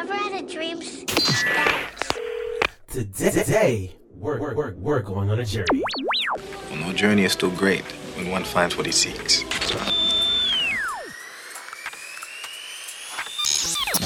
ever 0.00 0.14
had 0.14 0.42
a 0.42 0.46
dream 0.46 0.78
that 0.78 1.92
Today, 2.88 3.94
we're, 4.14 4.40
we're, 4.40 4.54
we're, 4.54 4.74
we're 4.76 5.00
going 5.00 5.28
on 5.28 5.38
a 5.38 5.44
journey. 5.44 5.82
Well, 6.70 6.76
no 6.80 6.92
journey 6.94 7.24
is 7.24 7.36
too 7.36 7.50
great 7.50 7.84
when 8.16 8.30
one 8.30 8.44
finds 8.44 8.78
what 8.78 8.86
he 8.86 8.92
seeks. 8.92 9.42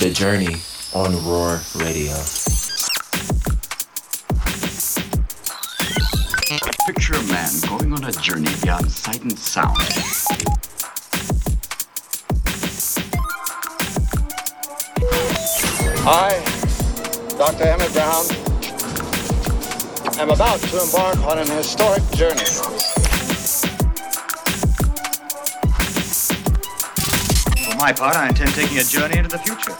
The 0.01 0.11
Journey 0.13 0.57
on 0.95 1.15
Raw 1.25 1.61
Radio. 1.77 2.17
Picture 6.87 7.15
a 7.15 7.23
man 7.33 7.53
going 7.69 7.93
on 7.93 8.05
a 8.05 8.13
journey 8.13 8.51
beyond 8.63 8.91
sight 8.91 9.23
and 9.23 9.39
sound. 9.39 9.79
I, 16.07 16.35
Dr. 17.39 17.65
Emmett 17.65 17.91
Brown, 17.95 18.27
am 20.21 20.29
about 20.29 20.61
to 20.61 20.83
embark 20.83 21.17
on 21.21 21.39
an 21.39 21.47
historic 21.47 22.03
journey. 22.11 22.45
For 27.65 27.77
my 27.79 27.95
part, 27.95 28.17
I 28.17 28.29
intend 28.29 28.53
taking 28.53 28.77
a 28.77 28.85
journey 28.85 29.17
into 29.17 29.31
the 29.31 29.39
future. 29.39 29.73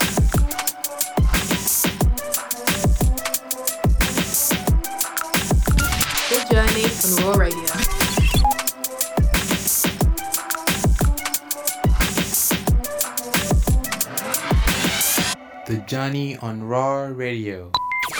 The 6.31 6.39
Journey 6.51 6.85
on 7.05 7.23
Raw 7.23 7.37
Radio. 7.37 7.84
Johnny 16.05 16.37
on 16.37 16.61
Raw 16.61 17.05
Radio. 17.07 17.71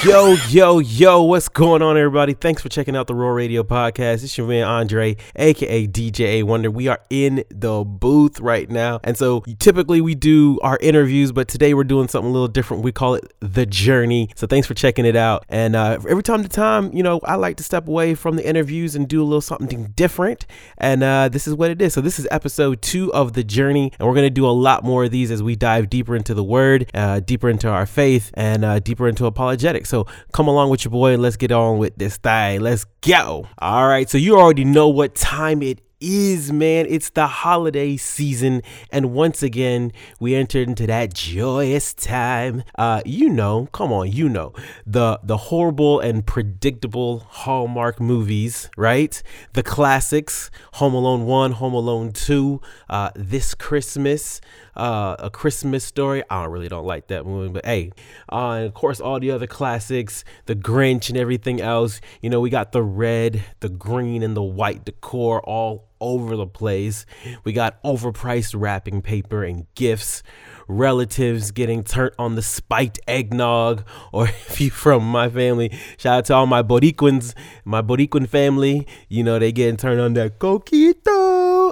Yo, 0.06 0.34
yo, 0.50 0.78
yo, 0.78 1.23
what's 1.23 1.50
going 1.50 1.81
on, 1.81 1.98
everybody? 1.98 2.36
Thanks 2.36 2.61
for 2.61 2.70
checking 2.70 2.95
out 2.95 3.08
the 3.08 3.16
Raw 3.16 3.30
Radio 3.30 3.64
Podcast. 3.64 4.23
It's 4.23 4.38
your 4.38 4.45
man 4.45 4.64
Andre, 4.64 5.17
aka 5.36 5.88
DJ 5.88 6.20
A 6.20 6.44
Wonder. 6.44 6.70
We 6.70 6.88
are 6.88 7.00
in 7.09 7.44
the 7.50 7.84
booth 7.84 8.39
right 8.39 8.70
now. 8.70 9.00
And 9.03 9.17
so 9.17 9.39
typically 9.58 10.02
we 10.02 10.14
do 10.14 10.59
our 10.62 10.78
interviews, 10.80 11.31
but 11.31 11.47
today 11.47 11.73
we're 11.73 11.86
doing 11.86 12.08
something 12.08 12.30
a 12.30 12.31
little 12.31 12.47
different. 12.47 12.84
We 12.84 12.92
call 12.92 13.16
it 13.16 13.34
The 13.39 13.66
Journey. 13.66 14.30
So 14.36 14.45
thanks 14.45 14.67
for 14.67 14.75
checking 14.75 15.06
it 15.08 15.16
out. 15.16 15.44
And 15.50 15.75
uh, 15.75 15.97
every 16.08 16.22
time 16.22 16.44
to 16.44 16.50
time, 16.50 16.94
you 16.94 17.02
know, 17.02 17.19
I 17.23 17.34
like 17.34 17.58
to 17.58 17.64
step 17.64 17.88
away 17.88 18.14
from 18.14 18.36
the 18.36 18.47
interviews 18.47 18.95
and 18.95 19.08
do 19.08 19.23
a 19.23 19.25
little 19.25 19.42
something 19.42 19.86
different. 19.95 20.45
And 20.78 21.02
uh, 21.02 21.30
this 21.30 21.47
is 21.47 21.56
what 21.56 21.72
it 21.72 21.81
is. 21.81 21.95
So 21.95 22.02
this 22.02 22.19
is 22.19 22.28
episode 22.30 22.84
two 22.84 23.12
of 23.16 23.34
The 23.34 23.44
Journey. 23.44 23.92
And 23.97 24.08
we're 24.08 24.14
going 24.14 24.28
to 24.28 24.30
do 24.30 24.45
a 24.45 24.53
lot 24.53 24.84
more 24.84 25.06
of 25.06 25.09
these 25.09 25.31
as 25.31 25.42
we 25.42 25.56
dive 25.56 25.90
deeper 25.90 26.16
into 26.16 26.36
the 26.36 26.44
word, 26.44 26.92
uh, 26.94 27.22
deeper 27.22 27.50
into 27.50 27.69
our 27.69 27.88
faith, 27.88 28.30
and 28.36 28.64
uh, 28.64 28.78
deeper 28.78 29.08
into 29.08 29.25
apologetics. 29.25 29.90
So 29.95 29.95
come 30.34 30.48
along 30.48 30.70
with 30.70 30.84
your 30.84 30.92
boy 30.92 31.14
and 31.14 31.22
let's 31.22 31.38
get 31.38 31.52
on 31.52 31.78
with 31.78 31.96
this 31.96 32.18
thing. 32.18 32.60
Let's 32.60 32.86
go. 33.02 33.48
All 33.60 33.88
right. 33.88 34.10
So 34.10 34.18
you 34.18 34.38
already 34.38 34.66
know 34.66 34.90
what 34.90 35.16
time 35.16 35.62
it 35.62 35.80
is, 36.06 36.52
man. 36.52 36.86
It's 36.88 37.09
the 37.09 37.25
holiday 37.25 37.98
season. 37.98 38.61
And 38.92 39.11
once 39.11 39.42
again, 39.42 39.92
we 40.20 40.36
entered 40.36 40.67
into 40.67 40.86
that 40.88 41.14
joyous 41.14 41.94
time. 41.94 42.64
Uh, 42.75 43.02
you 43.06 43.28
know, 43.28 43.67
come 43.72 43.92
on, 43.92 44.12
you 44.12 44.30
know, 44.30 44.53
the 44.86 45.20
the 45.23 45.38
horrible 45.38 46.00
and 46.00 46.25
predictable 46.25 47.20
Hallmark 47.20 48.00
movies, 48.00 48.70
right? 48.78 49.22
The 49.53 49.64
classics, 49.64 50.52
Home 50.73 50.94
Alone 50.94 51.25
1, 51.25 51.53
Home 51.53 51.73
Alone 51.73 52.12
2, 52.12 52.62
uh, 52.90 53.09
This 53.16 53.56
Christmas, 53.56 54.42
uh, 54.75 55.16
A 55.19 55.30
Christmas 55.31 55.84
Story. 55.84 56.23
I 56.30 56.44
don't 56.44 56.52
really 56.52 56.69
don't 56.69 56.86
like 56.86 57.08
that 57.08 57.25
movie, 57.25 57.52
but 57.52 57.66
hey, 57.66 57.92
uh, 58.31 58.52
and 58.52 58.66
of 58.66 58.73
course 58.73 59.00
all 59.00 59.19
the 59.19 59.31
other 59.31 59.47
classics, 59.47 60.23
The 60.45 60.56
Grinch 60.56 61.09
and 61.09 61.17
everything 61.17 61.62
else. 61.62 62.00
You 62.22 62.30
know, 62.30 62.40
we 62.40 62.52
got 62.52 62.72
the 62.72 62.84
red, 62.84 63.44
the 63.59 63.69
green, 63.69 64.22
and 64.22 64.38
the 64.38 64.44
white 64.44 64.85
decor 64.85 65.41
all 65.41 65.88
over 66.00 66.35
the 66.35 66.47
place. 66.47 67.06
We 67.44 67.53
got 67.53 67.81
overpriced 67.83 68.53
wrapping 68.57 69.01
paper 69.01 69.44
and 69.44 69.66
gifts, 69.75 70.23
relatives 70.67 71.51
getting 71.51 71.83
turned 71.83 72.16
on 72.17 72.35
the 72.35 72.41
spiked 72.41 73.00
eggnog, 73.07 73.83
or 74.11 74.28
if 74.28 74.59
you 74.61 74.69
from 74.69 75.03
my 75.03 75.29
family, 75.29 75.72
shout 75.97 76.17
out 76.17 76.25
to 76.25 76.33
all 76.33 76.45
my 76.45 76.63
Boricuans, 76.63 77.33
my 77.63 77.81
Boricuan 77.81 78.28
family, 78.28 78.88
you 79.09 79.23
know, 79.23 79.39
they 79.39 79.51
getting 79.51 79.78
turned 79.78 80.01
on 80.01 80.13
that 80.13 80.39
coquito. 80.39 81.25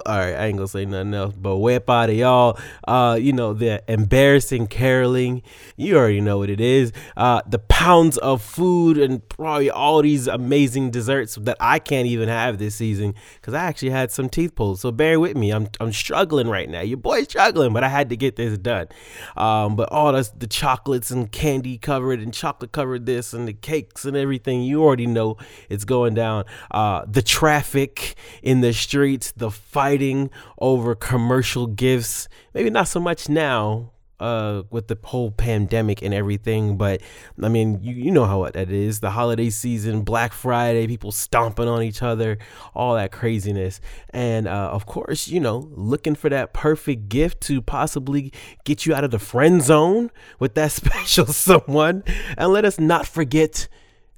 All 0.06 0.18
right, 0.18 0.36
I 0.36 0.46
ain't 0.48 0.58
gonna 0.58 0.68
say 0.68 0.86
nothing 0.86 1.14
else, 1.14 1.34
but 1.34 1.52
wepa 1.52 2.08
to 2.08 2.14
y'all, 2.14 2.60
uh, 2.88 3.18
you 3.20 3.32
know, 3.32 3.54
the 3.54 3.84
embarrassing 3.88 4.68
caroling, 4.68 5.42
you 5.78 5.96
already 5.98 6.22
know 6.22 6.40
what 6.40 6.50
it 6.50 6.60
is, 6.60 6.92
uh, 7.16 7.42
the 7.48 7.60
pounds 7.60 8.18
of 8.18 8.42
food 8.42 8.98
and 8.98 9.28
probably 9.30 9.70
all 9.70 10.02
these 10.02 10.28
amazing 10.28 10.92
desserts 10.92 11.36
that 11.36 11.58
I 11.60 11.80
can't 11.80 12.08
even 12.08 12.28
have 12.30 12.58
this 12.58 12.76
season 12.76 13.16
because 13.36 13.54
I 13.54 13.64
actually 13.64 13.92
had 13.92 14.12
some 14.12 14.30
teeth 14.30 14.56
pulled. 14.56 14.80
So 14.80 14.92
bear 14.92 15.20
with 15.20 15.38
me. 15.38 15.52
I'm 15.52 15.68
I'm 15.80 15.94
struggling 15.94 16.48
right 16.48 16.70
now. 16.70 16.82
Your 16.82 16.98
boy's 16.98 17.26
struggling, 17.26 17.74
but 17.74 17.84
I 17.84 17.90
had 17.90 18.10
to 18.10 18.18
get 18.18 18.36
this 18.36 18.58
done. 18.58 18.88
Um, 19.38 19.76
but 19.76 19.90
all 19.92 20.12
the 20.12 20.30
the 20.38 20.48
chocolates 20.48 21.12
and 21.12 21.32
candy 21.32 21.78
covered 21.78 22.20
and 22.20 22.34
chocolate 22.34 22.72
covered 22.72 23.06
this 23.06 23.34
and 23.34 23.48
the 23.48 23.54
cakes 23.54 24.06
and 24.06 24.18
everything. 24.18 24.64
You 24.64 24.84
already 24.84 25.08
know 25.08 25.38
it's 25.70 25.86
going 25.86 26.14
down. 26.14 26.46
Uh, 26.72 27.06
the 27.08 27.22
traffic 27.22 28.16
in 28.42 28.62
the 28.62 28.74
streets, 28.74 29.32
the 29.32 29.52
fighting 29.94 30.32
over 30.60 30.96
commercial 30.96 31.68
gifts. 31.68 32.28
Maybe 32.54 32.72
not 32.72 32.88
so 32.88 33.00
much 33.00 33.30
now 33.30 33.92
uh 34.20 34.62
with 34.70 34.88
the 34.88 34.98
whole 35.04 35.32
pandemic 35.32 36.04
and 36.04 36.14
everything 36.14 36.78
but 36.78 37.02
i 37.42 37.50
mean 37.50 37.80
you, 37.82 37.96
you 37.96 38.12
know 38.12 38.26
how 38.26 38.44
that 38.50 38.70
is. 38.70 39.00
The 39.00 39.10
holiday 39.10 39.50
season 39.50 40.02
black 40.02 40.34
friday 40.34 40.86
people 40.86 41.12
stomping 41.12 41.68
on 41.68 41.82
each 41.82 42.04
other 42.04 42.38
all 42.76 42.96
that 42.96 43.12
craziness. 43.12 43.82
And 44.12 44.48
uh 44.48 44.70
of 44.72 44.86
course 44.86 45.28
you 45.28 45.40
know 45.40 45.68
looking 45.72 46.16
for 46.16 46.30
that 46.30 46.54
perfect 46.54 47.10
gift 47.10 47.42
to 47.48 47.62
possibly 47.62 48.32
get 48.66 48.86
you 48.86 48.96
out 48.96 49.04
of 49.04 49.12
the 49.12 49.20
friend 49.20 49.62
zone 49.62 50.10
with 50.40 50.54
that 50.56 50.72
special 50.82 51.26
someone. 51.26 52.04
And 52.38 52.52
let 52.54 52.66
us 52.66 52.80
not 52.80 53.06
forget 53.08 53.68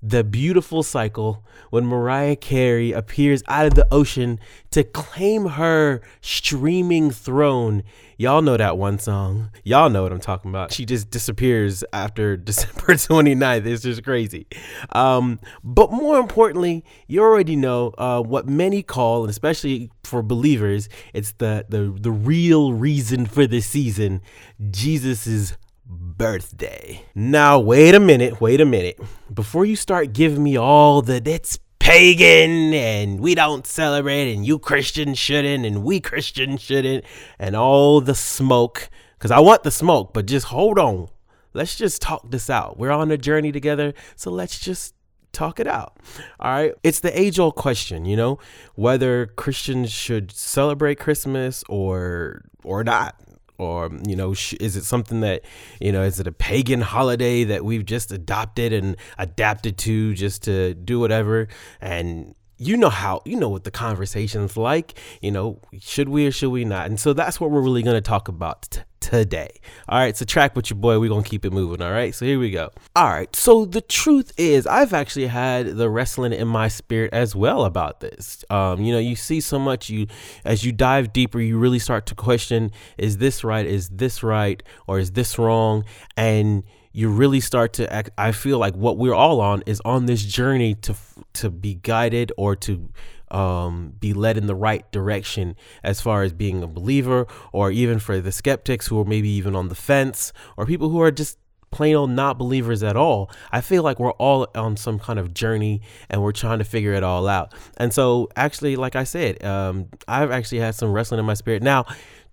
the 0.07 0.23
beautiful 0.23 0.83
cycle 0.83 1.43
when 1.71 1.83
Mariah 1.83 2.35
Carey 2.35 2.91
appears 2.91 3.41
out 3.47 3.65
of 3.65 3.73
the 3.73 3.87
ocean 3.91 4.39
to 4.69 4.83
claim 4.83 5.47
her 5.47 5.99
streaming 6.21 7.09
throne. 7.09 7.81
Y'all 8.17 8.43
know 8.43 8.55
that 8.55 8.77
one 8.77 8.99
song. 8.99 9.49
Y'all 9.63 9.89
know 9.89 10.03
what 10.03 10.11
I'm 10.11 10.19
talking 10.19 10.51
about. 10.51 10.71
She 10.71 10.85
just 10.85 11.09
disappears 11.09 11.83
after 11.91 12.37
December 12.51 12.93
29th. 12.93 13.65
It's 13.65 13.81
just 13.81 14.03
crazy. 14.03 14.45
Um, 14.91 15.39
but 15.63 15.91
more 15.91 16.19
importantly, 16.19 16.85
you 17.07 17.21
already 17.21 17.55
know 17.55 17.91
uh, 17.97 18.21
what 18.21 18.47
many 18.47 18.83
call, 18.83 19.23
and 19.23 19.31
especially 19.31 19.89
for 20.03 20.21
believers, 20.21 20.87
it's 21.15 21.31
the, 21.33 21.65
the, 21.67 21.95
the 21.99 22.11
real 22.11 22.73
reason 22.73 23.25
for 23.25 23.47
this 23.47 23.65
season 23.65 24.21
Jesus's 24.69 25.57
birthday. 25.85 27.05
Now, 27.13 27.59
wait 27.59 27.95
a 27.95 27.99
minute, 27.99 28.41
wait 28.41 28.61
a 28.61 28.65
minute. 28.65 28.99
Before 29.33 29.65
you 29.65 29.75
start 29.75 30.13
giving 30.13 30.43
me 30.43 30.57
all 30.57 31.01
the 31.01 31.19
that's 31.19 31.59
pagan 31.79 32.73
and 32.73 33.19
we 33.19 33.35
don't 33.35 33.67
celebrate 33.67 34.33
and 34.33 34.45
you 34.45 34.57
Christians 34.57 35.19
shouldn't 35.19 35.65
and 35.65 35.83
we 35.83 35.99
Christians 35.99 36.61
shouldn't 36.61 37.05
and 37.37 37.55
all 37.55 38.01
the 38.01 38.15
smoke, 38.15 38.89
because 39.17 39.31
I 39.31 39.39
want 39.39 39.63
the 39.63 39.71
smoke, 39.71 40.13
but 40.13 40.25
just 40.25 40.47
hold 40.47 40.79
on. 40.79 41.09
Let's 41.53 41.75
just 41.75 42.01
talk 42.01 42.31
this 42.31 42.49
out. 42.49 42.77
We're 42.77 42.91
on 42.91 43.11
a 43.11 43.17
journey 43.17 43.51
together, 43.51 43.93
so 44.15 44.31
let's 44.31 44.59
just 44.59 44.95
talk 45.31 45.59
it 45.59 45.67
out. 45.67 45.97
All 46.39 46.51
right. 46.51 46.73
It's 46.81 47.01
the 47.01 47.17
age 47.17 47.39
old 47.39 47.55
question, 47.55 48.05
you 48.05 48.15
know, 48.15 48.39
whether 48.73 49.27
Christians 49.27 49.91
should 49.91 50.31
celebrate 50.31 50.99
Christmas 50.99 51.63
or 51.69 52.45
or 52.63 52.83
not 52.83 53.15
or 53.57 53.89
you 54.07 54.15
know 54.15 54.33
sh- 54.33 54.55
is 54.59 54.75
it 54.75 54.83
something 54.83 55.21
that 55.21 55.43
you 55.79 55.91
know 55.91 56.03
is 56.03 56.19
it 56.19 56.27
a 56.27 56.31
pagan 56.31 56.81
holiday 56.81 57.43
that 57.43 57.63
we've 57.63 57.85
just 57.85 58.11
adopted 58.11 58.73
and 58.73 58.97
adapted 59.17 59.77
to 59.79 60.13
just 60.13 60.43
to 60.43 60.73
do 60.73 60.99
whatever? 60.99 61.47
And 61.81 62.35
you 62.57 62.77
know 62.77 62.89
how 62.89 63.21
you 63.25 63.37
know 63.37 63.49
what 63.49 63.63
the 63.65 63.71
conversation's 63.71 64.55
like 64.55 64.97
you 65.21 65.29
know 65.31 65.59
should 65.79 66.09
we 66.09 66.27
or 66.27 66.31
should 66.31 66.51
we 66.51 66.65
not? 66.65 66.87
And 66.87 66.99
so 66.99 67.13
that's 67.13 67.39
what 67.39 67.51
we're 67.51 67.61
really 67.61 67.83
going 67.83 67.97
to 67.97 68.01
talk 68.01 68.27
about 68.27 68.67
t- 68.69 68.81
today. 69.05 69.49
All 69.87 69.99
right 69.99 70.17
so 70.17 70.25
track 70.25 70.55
with 70.55 70.69
your 70.69 70.77
boy. 70.77 70.99
We're 70.99 71.09
going 71.09 71.23
to 71.23 71.29
keep 71.29 71.45
it 71.45 71.53
moving 71.53 71.81
all 71.81 71.91
right? 71.91 72.13
So 72.13 72.25
here 72.25 72.39
we 72.39 72.51
go. 72.51 72.71
All 72.95 73.09
right 73.09 73.33
so 73.35 73.65
the 73.65 73.81
truth 73.81 74.33
is 74.37 74.65
i've 74.67 74.93
actually 74.93 75.27
had 75.27 75.77
the 75.77 75.89
wrestling 75.89 76.33
in 76.33 76.47
my 76.47 76.67
spirit 76.67 77.13
as 77.13 77.35
well 77.35 77.65
about 77.65 77.99
this. 77.99 78.43
Um 78.49 78.81
you 78.81 78.91
know 78.93 78.99
you 78.99 79.15
see 79.15 79.41
so 79.41 79.59
much 79.59 79.89
you 79.89 80.07
as 80.43 80.63
you 80.63 80.71
dive 80.71 81.13
deeper 81.13 81.39
you 81.39 81.57
really 81.57 81.79
start 81.79 82.05
to 82.07 82.15
question 82.15 82.71
is 82.97 83.17
this 83.17 83.43
right? 83.43 83.65
Is 83.65 83.89
this 83.89 84.23
right? 84.23 84.61
Or 84.87 84.99
is 84.99 85.11
this 85.11 85.37
wrong? 85.37 85.83
And 86.17 86.63
you 86.95 87.09
really 87.09 87.41
start 87.41 87.73
to 87.73 87.91
act, 87.91 88.11
I 88.17 88.31
feel 88.31 88.57
like 88.57 88.73
what 88.73 88.97
we're 88.97 89.13
all 89.13 89.41
on 89.41 89.63
is 89.65 89.81
on 89.83 90.05
this 90.05 90.23
journey 90.23 90.75
to 90.75 90.95
to 91.33 91.49
be 91.49 91.75
guided 91.75 92.31
or 92.37 92.55
to 92.55 92.87
um, 93.31 93.93
be 93.99 94.13
led 94.13 94.37
in 94.37 94.47
the 94.47 94.55
right 94.55 94.89
direction 94.91 95.55
as 95.83 96.01
far 96.01 96.23
as 96.23 96.33
being 96.33 96.63
a 96.63 96.67
believer 96.67 97.27
or 97.51 97.71
even 97.71 97.99
for 97.99 98.21
the 98.21 98.31
skeptics 98.31 98.87
who 98.87 98.99
are 98.99 99.05
maybe 99.05 99.29
even 99.29 99.55
on 99.55 99.69
the 99.69 99.75
fence 99.75 100.31
or 100.57 100.65
people 100.65 100.89
who 100.89 101.01
are 101.01 101.11
just 101.11 101.37
plain 101.71 101.95
old 101.95 102.09
not 102.09 102.37
believers 102.37 102.83
at 102.83 102.95
all. 102.95 103.29
I 103.51 103.59
feel 103.59 103.83
like 103.83 103.99
we're 103.99 104.13
all 104.13 104.47
on 104.55 104.77
some 104.77 104.97
kind 104.97 105.19
of 105.19 105.33
journey 105.33 105.81
and 106.09 106.23
we're 106.23 106.31
trying 106.31 106.59
to 106.59 106.63
figure 106.63 106.93
it 106.93 107.03
all 107.03 107.27
out. 107.27 107.53
And 107.77 107.93
so, 107.93 108.29
actually, 108.37 108.77
like 108.77 108.95
I 108.95 109.03
said, 109.03 109.43
um, 109.43 109.89
I've 110.07 110.31
actually 110.31 110.59
had 110.59 110.75
some 110.75 110.93
wrestling 110.93 111.19
in 111.19 111.25
my 111.25 111.33
spirit. 111.33 111.61
Now, 111.61 111.85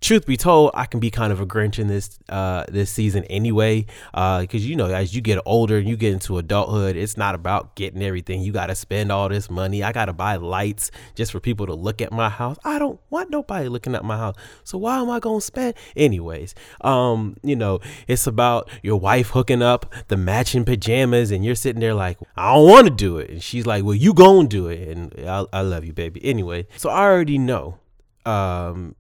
truth 0.03 0.27
be 0.27 0.37
told, 0.37 0.73
I 0.75 0.85
can 0.85 1.01
be 1.01 1.11
kind 1.11 1.33
of 1.33 1.41
a 1.41 1.47
Grinch 1.47 1.79
in 1.79 1.87
this 1.87 2.19
uh, 2.29 2.65
this 2.69 2.91
season 2.91 3.25
anyway, 3.25 3.87
because 4.13 4.47
uh, 4.55 4.59
you 4.59 4.77
know, 4.77 4.87
as 4.87 5.15
you 5.15 5.21
get 5.21 5.39
older 5.47 5.79
and 5.79 5.89
you 5.89 5.97
get 5.97 6.13
into 6.13 6.37
adulthood, 6.39 6.97
it's 6.97 7.17
not 7.17 7.35
about 7.35 7.75
getting 7.77 8.03
everything. 8.03 8.43
You 8.43 8.53
got 8.53 8.67
to 8.67 8.75
spend 8.75 9.11
all 9.11 9.29
this 9.29 9.49
money. 9.49 9.83
I 9.83 9.93
got 9.93 10.07
to 10.07 10.13
buy 10.13 10.37
lights 10.37 10.91
just 11.15 11.33
for 11.33 11.41
people 11.41 11.67
to 11.67 11.75
look 11.75 12.03
at 12.03 12.13
my 12.13 12.29
house. 12.29 12.59
I 12.65 12.79
don't 12.79 13.01
want 13.09 13.31
nobody 13.31 13.69
looking 13.69 13.95
at 13.95 14.05
my 14.05 14.17
house, 14.17 14.37
so 14.65 14.77
why 14.77 14.99
am 14.99 15.09
I 15.09 15.21
gonna 15.21 15.41
spend? 15.41 15.75
Anyways, 15.97 16.55
um, 16.83 17.37
you 17.43 17.57
know, 17.57 17.81
it's 18.09 18.27
about 18.27 18.69
your 18.83 18.99
wife 18.99 19.31
hooking 19.31 19.63
up 19.63 19.93
the 20.09 20.17
matching 20.17 20.65
pajamas, 20.65 21.31
and 21.31 21.45
you're 21.45 21.55
sitting 21.55 21.81
there 21.81 21.95
like, 21.95 22.19
I 22.37 22.55
don't 22.55 22.69
want 22.69 22.87
to 22.89 22.93
do 22.93 23.19
it, 23.19 23.31
and 23.31 23.43
she's 23.43 23.67
like, 23.67 23.85
Well, 23.85 23.95
you 23.95 24.13
gonna 24.13 24.49
do 24.49 24.67
it, 24.69 24.89
and 24.89 25.15
I, 25.27 25.47
I 25.53 25.61
love 25.63 25.85
you, 25.85 25.93
baby. 25.93 26.23
Anyway, 26.25 26.67
so 26.77 26.91
I 26.91 27.05
already 27.05 27.39
know 27.39 27.79
um 28.25 28.95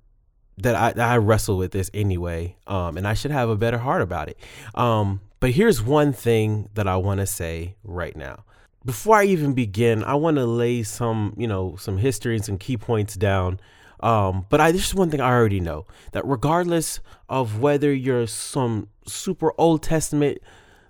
that 0.62 0.74
I, 0.74 0.92
that 0.92 1.08
I 1.08 1.16
wrestle 1.16 1.56
with 1.56 1.72
this 1.72 1.90
anyway, 1.92 2.56
um, 2.66 2.96
and 2.96 3.06
I 3.06 3.14
should 3.14 3.30
have 3.30 3.48
a 3.48 3.56
better 3.56 3.78
heart 3.78 4.02
about 4.02 4.28
it. 4.28 4.38
Um, 4.74 5.20
but 5.40 5.50
here's 5.50 5.82
one 5.82 6.12
thing 6.12 6.68
that 6.74 6.86
I 6.86 6.96
want 6.96 7.20
to 7.20 7.26
say 7.26 7.74
right 7.84 8.16
now. 8.16 8.44
Before 8.84 9.16
I 9.16 9.24
even 9.24 9.54
begin, 9.54 10.02
I 10.02 10.14
want 10.14 10.36
to 10.36 10.44
lay 10.44 10.82
some, 10.82 11.34
you 11.36 11.46
know, 11.46 11.76
some 11.76 11.98
history 11.98 12.34
and 12.34 12.44
some 12.44 12.58
key 12.58 12.76
points 12.76 13.14
down. 13.14 13.60
Um, 14.00 14.46
but 14.50 14.60
I, 14.60 14.72
this 14.72 14.88
is 14.88 14.94
one 14.94 15.10
thing 15.10 15.20
I 15.20 15.30
already 15.30 15.60
know 15.60 15.86
that 16.12 16.26
regardless 16.26 17.00
of 17.28 17.60
whether 17.60 17.92
you're 17.92 18.26
some 18.26 18.88
super 19.06 19.52
Old 19.58 19.82
Testament 19.82 20.38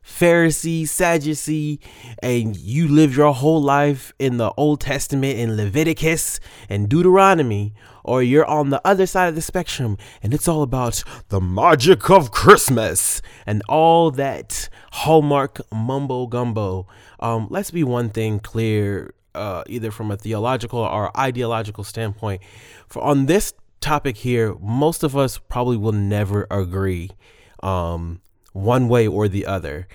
Pharisee, 0.04 0.86
Sadducee, 0.86 1.80
and 2.22 2.56
you 2.56 2.88
live 2.88 3.16
your 3.16 3.32
whole 3.32 3.62
life 3.62 4.12
in 4.18 4.36
the 4.36 4.52
Old 4.56 4.80
Testament 4.80 5.38
in 5.38 5.56
Leviticus 5.56 6.40
and 6.68 6.88
Deuteronomy, 6.88 7.74
or 8.04 8.22
you're 8.22 8.44
on 8.46 8.70
the 8.70 8.80
other 8.84 9.06
side 9.06 9.28
of 9.28 9.34
the 9.34 9.42
spectrum 9.42 9.96
and 10.22 10.34
it's 10.34 10.48
all 10.48 10.62
about 10.62 11.04
the 11.28 11.40
magic 11.40 12.10
of 12.10 12.32
Christmas 12.32 13.22
and 13.46 13.62
all 13.68 14.10
that 14.10 14.68
hallmark 14.92 15.60
mumbo 15.72 16.26
gumbo. 16.26 16.86
Um, 17.20 17.46
let's 17.50 17.70
be 17.70 17.84
one 17.84 18.10
thing 18.10 18.40
clear, 18.40 19.14
uh, 19.34 19.62
either 19.68 19.90
from 19.90 20.10
a 20.10 20.16
theological 20.16 20.80
or 20.80 21.16
ideological 21.16 21.84
standpoint. 21.84 22.42
For 22.88 23.02
on 23.02 23.26
this 23.26 23.54
topic 23.80 24.18
here, 24.18 24.54
most 24.60 25.02
of 25.02 25.16
us 25.16 25.38
probably 25.38 25.76
will 25.76 25.92
never 25.92 26.46
agree. 26.50 27.10
Um, 27.62 28.20
one 28.52 28.88
way 28.88 29.06
or 29.06 29.28
the 29.28 29.46
other. 29.46 29.88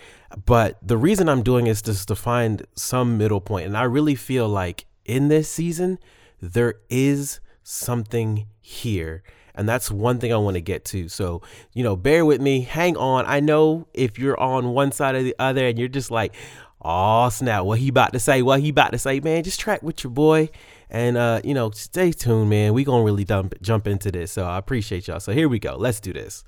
But 0.46 0.78
the 0.82 0.98
reason 0.98 1.30
I'm 1.30 1.44
doing 1.44 1.68
is 1.68 1.82
just 1.82 2.08
to 2.10 2.16
find 2.16 2.66
some 2.76 3.18
middle 3.18 3.42
point. 3.42 3.66
And 3.66 3.78
I 3.78 3.84
really 3.84 4.16
feel 4.16 4.48
like 4.50 4.86
in 5.06 5.30
this 5.30 5.50
season, 5.50 6.00
there 6.42 6.76
is 6.90 7.40
something 7.64 8.48
here. 8.60 9.24
And 9.56 9.68
that's 9.68 9.90
one 9.90 10.20
thing 10.20 10.32
I 10.32 10.38
want 10.38 10.56
to 10.56 10.62
get 10.62 10.86
to. 10.86 11.10
So, 11.10 11.42
you 11.74 11.84
know, 11.84 11.96
bear 11.96 12.26
with 12.26 12.40
me, 12.40 12.62
hang 12.62 12.96
on. 12.98 13.26
I 13.26 13.40
know 13.40 13.88
if 13.94 14.20
you're 14.20 14.40
on 14.40 14.70
one 14.70 14.92
side 14.92 15.16
or 15.16 15.24
the 15.24 15.36
other 15.40 15.68
and 15.68 15.80
you're 15.80 15.88
just 15.88 16.12
like, 16.12 16.36
oh, 16.82 17.30
snap, 17.30 17.64
what 17.64 17.80
he 17.80 17.88
about 17.88 18.14
to 18.14 18.20
say, 18.20 18.42
what 18.44 18.60
he 18.60 18.70
about 18.70 18.92
to 18.92 19.00
say, 19.00 19.20
man, 19.20 19.44
just 19.44 19.60
track 19.60 19.82
with 19.82 20.04
your 20.04 20.12
boy. 20.12 20.50
And, 20.90 21.18
uh, 21.18 21.42
you 21.44 21.54
know, 21.54 21.72
stay 21.72 22.12
tuned, 22.12 22.50
man. 22.50 22.74
we 22.74 22.86
to 22.86 22.92
really 22.92 23.26
dump, 23.26 23.56
jump 23.62 23.88
into 23.88 24.12
this. 24.12 24.32
So 24.32 24.46
I 24.46 24.58
appreciate 24.58 25.08
y'all. 25.08 25.20
So 25.20 25.34
here 25.34 25.50
we 25.50 25.60
go. 25.60 25.76
Let's 25.76 26.00
do 26.00 26.14
this. 26.14 26.44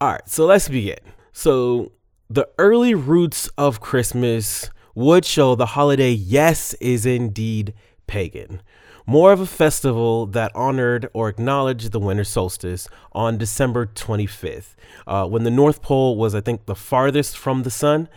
All 0.00 0.10
right. 0.10 0.28
So 0.28 0.46
let's 0.46 0.68
begin. 0.68 0.98
So, 1.32 1.92
the 2.28 2.48
early 2.58 2.94
roots 2.94 3.48
of 3.58 3.80
Christmas 3.80 4.70
would 4.94 5.24
show 5.24 5.54
the 5.54 5.66
holiday, 5.66 6.10
yes, 6.10 6.74
is 6.74 7.06
indeed 7.06 7.74
pagan. 8.06 8.62
More 9.06 9.32
of 9.32 9.40
a 9.40 9.46
festival 9.46 10.26
that 10.26 10.54
honored 10.54 11.08
or 11.12 11.28
acknowledged 11.28 11.92
the 11.92 11.98
winter 11.98 12.24
solstice 12.24 12.88
on 13.12 13.38
December 13.38 13.86
25th, 13.86 14.74
uh, 15.06 15.26
when 15.26 15.42
the 15.44 15.50
North 15.50 15.82
Pole 15.82 16.16
was, 16.16 16.34
I 16.34 16.40
think, 16.40 16.66
the 16.66 16.74
farthest 16.74 17.36
from 17.36 17.62
the 17.62 17.70
sun. 17.70 18.08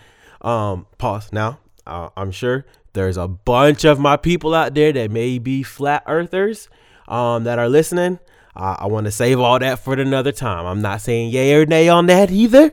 Um, 0.41 0.85
pause 0.97 1.31
now. 1.31 1.59
Uh, 1.88 2.09
I'm 2.15 2.31
sure 2.31 2.65
there's 2.94 3.17
a 3.17 3.27
bunch 3.27 3.83
of 3.83 4.00
my 4.00 4.17
people 4.17 4.53
out 4.53 4.73
there 4.73 4.91
that 4.94 5.09
may 5.12 5.39
be 5.39 5.63
flat 5.63 6.03
earthers 6.06 6.69
um, 7.07 7.45
that 7.45 7.59
are 7.59 7.69
listening. 7.69 8.19
Uh, 8.56 8.75
I 8.79 8.85
want 8.88 9.06
to 9.06 9.12
save 9.12 9.39
all 9.39 9.59
that 9.59 9.79
for 9.79 9.94
another 9.94 10.31
time. 10.31 10.65
I'm 10.65 10.81
not 10.81 11.01
saying 11.01 11.31
yay 11.31 11.53
or 11.53 11.65
nay 11.65 11.89
on 11.89 12.06
that 12.07 12.31
either 12.31 12.71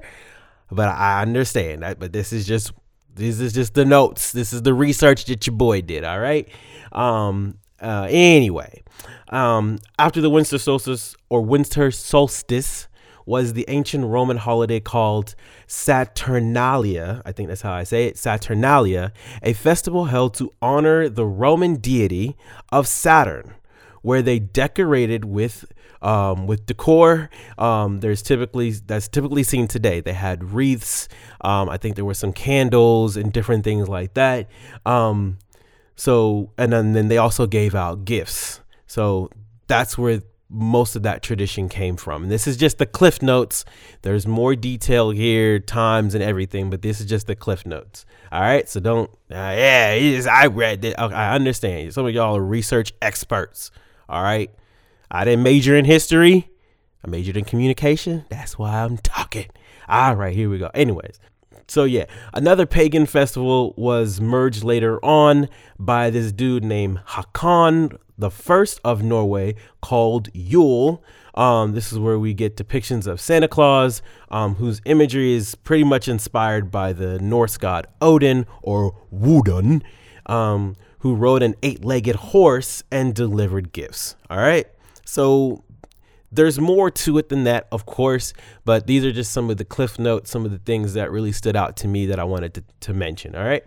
but 0.74 0.88
I 0.88 1.22
understand 1.22 1.82
that. 1.82 1.98
But 1.98 2.12
this 2.12 2.32
is 2.32 2.46
just 2.46 2.72
this 3.14 3.40
is 3.40 3.52
just 3.52 3.74
the 3.74 3.84
notes. 3.84 4.32
This 4.32 4.52
is 4.52 4.62
the 4.62 4.74
research 4.74 5.26
that 5.26 5.46
your 5.46 5.56
boy 5.56 5.82
did. 5.82 6.04
All 6.04 6.20
right. 6.20 6.48
Um. 6.92 7.58
Uh. 7.80 8.06
Anyway, 8.10 8.82
um. 9.28 9.78
After 9.98 10.20
the 10.20 10.30
winter 10.30 10.58
solstice 10.58 11.14
or 11.28 11.42
winter 11.42 11.90
solstice 11.90 12.88
was 13.26 13.52
the 13.52 13.64
ancient 13.69 14.04
Roman 14.04 14.36
holiday 14.36 14.80
called 14.80 15.34
Saturnalia. 15.66 17.22
I 17.25 17.32
think 17.32 17.48
that's 17.48 17.62
how 17.62 17.72
I 17.72 17.84
say 17.84 18.06
it. 18.06 18.18
Saturnalia, 18.18 19.12
a 19.42 19.52
festival 19.52 20.06
held 20.06 20.34
to 20.34 20.52
honor 20.60 21.08
the 21.08 21.26
Roman 21.26 21.76
deity 21.76 22.36
of 22.70 22.88
Saturn, 22.88 23.54
where 24.02 24.22
they 24.22 24.38
decorated 24.38 25.25
with 25.25 25.66
um, 26.02 26.46
with 26.46 26.66
decor. 26.66 27.31
Um, 27.56 28.00
there's 28.00 28.20
typically 28.20 28.72
that's 28.72 29.08
typically 29.08 29.43
seen 29.43 29.69
today. 29.69 30.00
They 30.00 30.12
had 30.12 30.52
wreaths. 30.52 31.08
Um, 31.40 31.70
I 31.70 31.78
think 31.78 31.96
there 31.96 32.04
were 32.04 32.14
some 32.14 32.32
candles 32.32 33.16
and 33.16 33.32
different 33.32 33.64
things 33.64 33.88
like 33.88 34.14
that. 34.14 34.49
Um, 34.84 35.38
so 35.96 36.52
and 36.58 36.72
then, 36.72 36.93
then 36.93 37.08
they 37.08 37.19
also 37.19 37.46
gave 37.46 37.75
out 37.75 38.04
gifts. 38.04 38.60
So 38.87 39.31
that's 39.69 39.96
where 39.96 40.20
most 40.52 40.96
of 40.96 41.02
that 41.02 41.22
tradition 41.22 41.69
came 41.69 41.96
from. 41.96 42.25
And 42.25 42.31
this 42.31 42.46
is 42.46 42.58
just 42.58 42.76
the 42.76 42.84
cliff 42.84 43.22
notes. 43.22 43.64
There's 44.02 44.26
more 44.26 44.54
detail 44.54 45.10
here, 45.10 45.58
times 45.58 46.14
and 46.14 46.22
everything, 46.22 46.69
but 46.69 46.82
this 46.82 47.00
is 47.00 47.06
just 47.06 47.26
the 47.26 47.34
cliff 47.34 47.64
notes. 47.64 48.04
All 48.31 48.40
right, 48.40 48.69
so 48.69 48.81
don't. 48.81 49.10
Uh, 49.31 49.54
yeah, 49.56 50.22
I 50.31 50.46
read 50.46 50.84
it. 50.84 50.99
I 50.99 51.34
understand. 51.34 51.94
Some 51.94 52.06
of 52.06 52.12
y'all 52.12 52.37
are 52.37 52.43
research 52.43 52.93
experts. 53.00 53.70
All 54.08 54.22
right, 54.22 54.50
I 55.14 55.25
didn't 55.26 55.43
major 55.43 55.76
in 55.76 55.85
history. 55.85 56.49
I 57.05 57.11
majored 57.11 57.37
in 57.37 57.44
communication. 57.44 58.25
That's 58.31 58.59
why 58.59 58.82
I'm 58.82 58.97
talking. 58.97 59.49
All 59.87 60.17
right, 60.17 60.35
here 60.35 60.49
we 60.49 60.56
go. 60.56 60.70
Anyways, 60.73 61.20
so 61.69 61.85
yeah, 61.85 62.07
another 62.33 62.64
pagan 62.64 63.04
festival 63.04 63.75
was 63.76 64.23
merged 64.23 64.64
later 64.64 64.99
on 65.04 65.50
by 65.78 66.09
this 66.09 66.33
dude 66.33 66.64
named 66.64 67.00
Hakon 67.04 67.99
the 68.16 68.31
first 68.31 68.81
of 68.85 69.02
Norway 69.02 69.54
called 69.83 70.28
Yule. 70.33 71.04
Um, 71.35 71.73
this 71.73 71.92
is 71.92 71.99
where 71.99 72.19
we 72.19 72.33
get 72.33 72.57
depictions 72.57 73.07
of 73.07 73.21
Santa 73.21 73.49
Claus, 73.49 74.00
um, 74.31 74.54
whose 74.54 74.81
imagery 74.87 75.35
is 75.35 75.54
pretty 75.57 75.85
much 75.85 76.09
inspired 76.09 76.71
by 76.71 76.95
the 76.95 77.19
Norse 77.19 77.59
god 77.59 77.87
Odin 78.00 78.47
or 78.62 78.97
Woden, 79.11 79.83
um, 80.25 80.75
who 81.00 81.14
rode 81.14 81.42
an 81.42 81.54
eight 81.62 81.85
legged 81.85 82.16
horse 82.16 82.83
and 82.90 83.14
delivered 83.14 83.73
gifts. 83.73 84.16
All 84.31 84.38
right. 84.38 84.66
So 85.04 85.64
there's 86.32 86.59
more 86.59 86.90
to 86.90 87.18
it 87.18 87.28
than 87.28 87.44
that, 87.44 87.68
of 87.71 87.85
course, 87.85 88.32
but 88.64 88.87
these 88.87 89.04
are 89.04 89.12
just 89.12 89.32
some 89.32 89.50
of 89.50 89.59
the 89.59 89.64
cliff 89.64 89.99
notes, 89.99 90.30
some 90.30 90.47
of 90.47 90.50
the 90.50 90.59
things 90.59 90.94
that 90.94 91.11
really 91.11 91.32
stood 91.32 91.54
out 91.54 91.76
to 91.76 91.88
me 91.88 92.06
that 92.06 92.18
I 92.18 92.25
wanted 92.25 92.54
to, 92.54 92.64
to 92.80 92.94
mention. 92.94 93.37
All 93.37 93.44
right. 93.44 93.64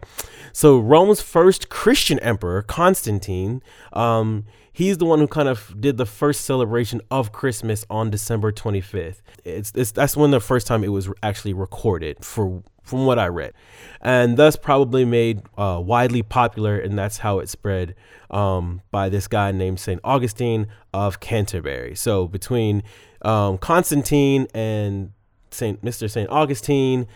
So 0.51 0.79
Rome's 0.79 1.21
first 1.21 1.69
Christian 1.69 2.17
emperor, 2.19 2.63
Constantine, 2.63 3.61
um, 3.93 4.45
he's 4.73 4.97
the 4.97 5.05
one 5.05 5.19
who 5.19 5.27
kind 5.27 5.47
of 5.47 5.79
did 5.79 5.97
the 5.97 6.07
first 6.07 6.41
celebration 6.41 7.01
of 7.11 7.31
Christmas 7.31 7.85
on 7.89 8.09
December 8.09 8.51
25th. 8.51 9.21
It's, 9.43 9.71
it's 9.75 9.91
that's 9.91 10.17
when 10.17 10.31
the 10.31 10.39
first 10.39 10.65
time 10.65 10.83
it 10.83 10.89
was 10.89 11.09
actually 11.21 11.53
recorded 11.53 12.25
for 12.25 12.63
from 12.85 13.05
what 13.05 13.19
I 13.19 13.27
read, 13.27 13.53
and 13.99 14.37
thus 14.37 14.55
probably 14.55 15.03
made 15.03 15.41
uh, 15.57 15.81
widely 15.83 16.23
popular, 16.23 16.79
and 16.79 16.97
that's 16.97 17.17
how 17.17 17.39
it 17.39 17.49
spread 17.49 17.95
um, 18.29 18.81
by 18.91 19.09
this 19.09 19.27
guy 19.27 19.51
named 19.51 19.79
Saint 19.79 19.99
Augustine 20.03 20.67
of 20.93 21.19
Canterbury. 21.19 21.95
So 21.95 22.27
between 22.27 22.83
um, 23.23 23.57
Constantine 23.57 24.47
and 24.53 25.11
Saint 25.51 25.83
Mr. 25.83 26.09
Saint 26.09 26.29
Augustine, 26.29 27.07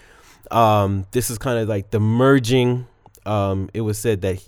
um, 0.51 1.05
this 1.11 1.29
is 1.29 1.37
kind 1.37 1.59
of 1.59 1.69
like 1.69 1.91
the 1.91 1.99
merging. 1.99 2.87
Um, 3.25 3.69
it 3.73 3.81
was 3.81 3.97
said 3.97 4.21
that 4.21 4.45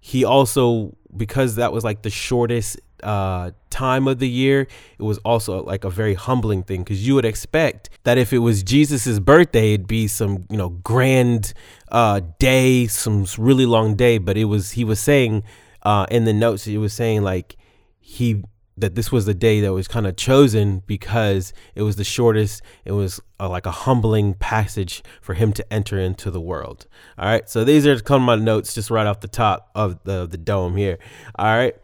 he 0.00 0.24
also 0.24 0.96
because 1.16 1.56
that 1.56 1.72
was 1.72 1.84
like 1.84 2.02
the 2.02 2.10
shortest 2.10 2.78
uh, 3.02 3.52
time 3.70 4.08
of 4.08 4.18
the 4.18 4.28
year, 4.28 4.66
it 4.98 5.02
was 5.02 5.18
also 5.18 5.62
like 5.62 5.84
a 5.84 5.90
very 5.90 6.14
humbling 6.14 6.62
thing 6.62 6.82
because 6.82 7.06
you 7.06 7.14
would 7.14 7.24
expect 7.24 7.90
that 8.04 8.18
if 8.18 8.32
it 8.32 8.38
was 8.38 8.62
Jesus's 8.62 9.20
birthday, 9.20 9.74
it'd 9.74 9.86
be 9.86 10.06
some 10.08 10.44
you 10.50 10.56
know 10.56 10.70
grand 10.70 11.52
uh, 11.90 12.20
day, 12.38 12.86
some 12.86 13.26
really 13.38 13.66
long 13.66 13.94
day. 13.94 14.18
But 14.18 14.36
it 14.36 14.44
was 14.44 14.72
he 14.72 14.84
was 14.84 15.00
saying 15.00 15.44
uh, 15.82 16.06
in 16.10 16.24
the 16.24 16.32
notes, 16.32 16.64
he 16.64 16.78
was 16.78 16.92
saying 16.92 17.22
like 17.22 17.56
he 17.98 18.42
that 18.80 18.94
this 18.94 19.12
was 19.12 19.26
the 19.26 19.34
day 19.34 19.60
that 19.60 19.72
was 19.72 19.86
kind 19.86 20.06
of 20.06 20.16
chosen 20.16 20.82
because 20.86 21.52
it 21.74 21.82
was 21.82 21.96
the 21.96 22.04
shortest. 22.04 22.62
It 22.84 22.92
was 22.92 23.20
a, 23.38 23.48
like 23.48 23.66
a 23.66 23.70
humbling 23.70 24.34
passage 24.34 25.02
for 25.20 25.34
him 25.34 25.52
to 25.54 25.72
enter 25.72 25.98
into 25.98 26.30
the 26.30 26.40
world. 26.40 26.86
All 27.18 27.26
right. 27.26 27.48
So 27.48 27.64
these 27.64 27.86
are 27.86 27.98
kind 28.00 28.22
of 28.22 28.26
my 28.26 28.36
notes 28.36 28.74
just 28.74 28.90
right 28.90 29.06
off 29.06 29.20
the 29.20 29.28
top 29.28 29.70
of 29.74 30.02
the, 30.04 30.26
the 30.26 30.38
dome 30.38 30.76
here. 30.76 30.98
All 31.36 31.46
right. 31.46 31.76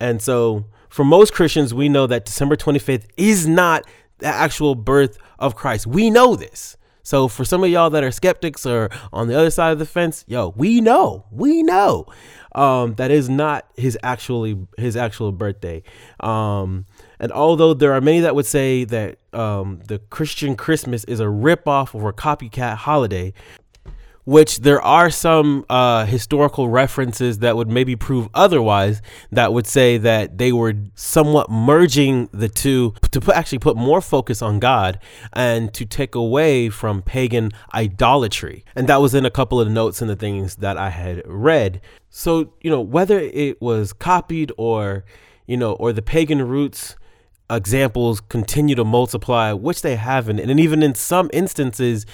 And 0.00 0.20
so 0.20 0.64
for 0.88 1.04
most 1.04 1.32
Christians, 1.32 1.72
we 1.72 1.88
know 1.88 2.06
that 2.06 2.24
December 2.24 2.56
25th 2.56 3.04
is 3.16 3.46
not 3.46 3.86
the 4.18 4.26
actual 4.26 4.74
birth 4.74 5.18
of 5.38 5.54
Christ. 5.54 5.86
We 5.86 6.10
know 6.10 6.36
this. 6.36 6.76
So 7.02 7.28
for 7.28 7.44
some 7.44 7.64
of 7.64 7.70
y'all 7.70 7.90
that 7.90 8.04
are 8.04 8.10
skeptics 8.10 8.66
or 8.66 8.90
on 9.12 9.28
the 9.28 9.38
other 9.38 9.50
side 9.50 9.72
of 9.72 9.78
the 9.78 9.86
fence, 9.86 10.24
yo, 10.28 10.52
we 10.56 10.80
know, 10.80 11.24
we 11.30 11.62
know 11.62 12.06
um, 12.54 12.94
that 12.94 13.10
is 13.10 13.28
not 13.28 13.66
his 13.76 13.98
actually 14.02 14.58
his 14.76 14.96
actual 14.96 15.32
birthday. 15.32 15.82
Um, 16.20 16.86
and 17.18 17.32
although 17.32 17.74
there 17.74 17.92
are 17.92 18.00
many 18.00 18.20
that 18.20 18.34
would 18.34 18.46
say 18.46 18.84
that 18.84 19.18
um, 19.32 19.80
the 19.86 19.98
Christian 19.98 20.56
Christmas 20.56 21.04
is 21.04 21.20
a 21.20 21.24
ripoff 21.24 21.94
or 21.94 22.10
a 22.10 22.12
copycat 22.12 22.76
holiday, 22.76 23.32
which 24.24 24.58
there 24.58 24.80
are 24.82 25.10
some 25.10 25.64
uh, 25.68 26.04
historical 26.04 26.68
references 26.68 27.38
that 27.38 27.56
would 27.56 27.68
maybe 27.68 27.96
prove 27.96 28.28
otherwise 28.34 29.00
that 29.30 29.52
would 29.52 29.66
say 29.66 29.96
that 29.96 30.38
they 30.38 30.52
were 30.52 30.74
somewhat 30.94 31.50
merging 31.50 32.28
the 32.32 32.48
two 32.48 32.94
to 33.10 33.20
put, 33.20 33.34
actually 33.34 33.58
put 33.58 33.76
more 33.76 34.00
focus 34.00 34.42
on 34.42 34.58
God 34.58 34.98
and 35.32 35.72
to 35.74 35.84
take 35.84 36.14
away 36.14 36.68
from 36.68 37.02
pagan 37.02 37.50
idolatry. 37.74 38.64
And 38.76 38.88
that 38.88 39.00
was 39.00 39.14
in 39.14 39.24
a 39.24 39.30
couple 39.30 39.60
of 39.60 39.70
notes 39.70 40.00
and 40.00 40.10
the 40.10 40.16
things 40.16 40.56
that 40.56 40.76
I 40.76 40.90
had 40.90 41.22
read. 41.26 41.80
So, 42.10 42.52
you 42.60 42.70
know, 42.70 42.80
whether 42.80 43.18
it 43.18 43.60
was 43.60 43.92
copied 43.92 44.52
or, 44.56 45.04
you 45.46 45.56
know, 45.56 45.72
or 45.72 45.92
the 45.92 46.02
pagan 46.02 46.46
roots 46.46 46.96
examples 47.48 48.20
continue 48.20 48.74
to 48.76 48.84
multiply, 48.84 49.52
which 49.52 49.82
they 49.82 49.96
haven't. 49.96 50.38
And 50.38 50.60
even 50.60 50.82
in 50.82 50.94
some 50.94 51.30
instances, 51.32 52.06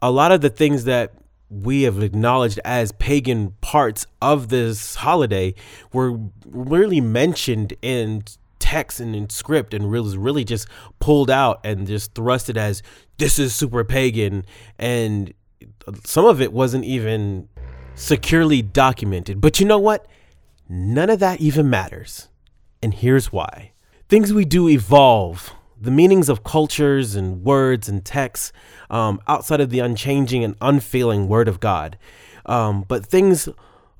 a 0.00 0.10
lot 0.10 0.32
of 0.32 0.40
the 0.40 0.50
things 0.50 0.84
that 0.84 1.12
we 1.50 1.82
have 1.82 2.02
acknowledged 2.02 2.58
as 2.64 2.92
pagan 2.92 3.54
parts 3.60 4.06
of 4.20 4.48
this 4.48 4.96
holiday 4.96 5.54
were 5.92 6.18
really 6.46 7.00
mentioned 7.00 7.74
in 7.82 8.24
text 8.58 8.98
and 8.98 9.14
in 9.14 9.28
script 9.28 9.74
and 9.74 9.90
really 9.90 10.16
really 10.16 10.42
just 10.44 10.66
pulled 10.98 11.30
out 11.30 11.60
and 11.64 11.86
just 11.86 12.14
thrusted 12.14 12.56
as 12.56 12.82
this 13.18 13.38
is 13.38 13.54
super 13.54 13.84
pagan. 13.84 14.44
And 14.78 15.34
some 16.04 16.24
of 16.24 16.40
it 16.40 16.52
wasn't 16.52 16.84
even 16.84 17.48
securely 17.94 18.62
documented. 18.62 19.40
But 19.40 19.60
you 19.60 19.66
know 19.66 19.78
what? 19.78 20.06
None 20.68 21.10
of 21.10 21.20
that 21.20 21.40
even 21.40 21.68
matters. 21.68 22.28
And 22.82 22.94
here's 22.94 23.32
why. 23.32 23.72
Things 24.08 24.32
we 24.32 24.44
do 24.44 24.68
evolve 24.68 25.52
the 25.84 25.90
meanings 25.90 26.28
of 26.28 26.44
cultures 26.44 27.14
and 27.14 27.44
words 27.44 27.88
and 27.88 28.04
texts 28.04 28.52
um, 28.90 29.20
outside 29.28 29.60
of 29.60 29.70
the 29.70 29.80
unchanging 29.80 30.42
and 30.42 30.56
unfailing 30.60 31.28
Word 31.28 31.46
of 31.46 31.60
God. 31.60 31.98
Um, 32.46 32.84
but 32.88 33.06
things 33.06 33.48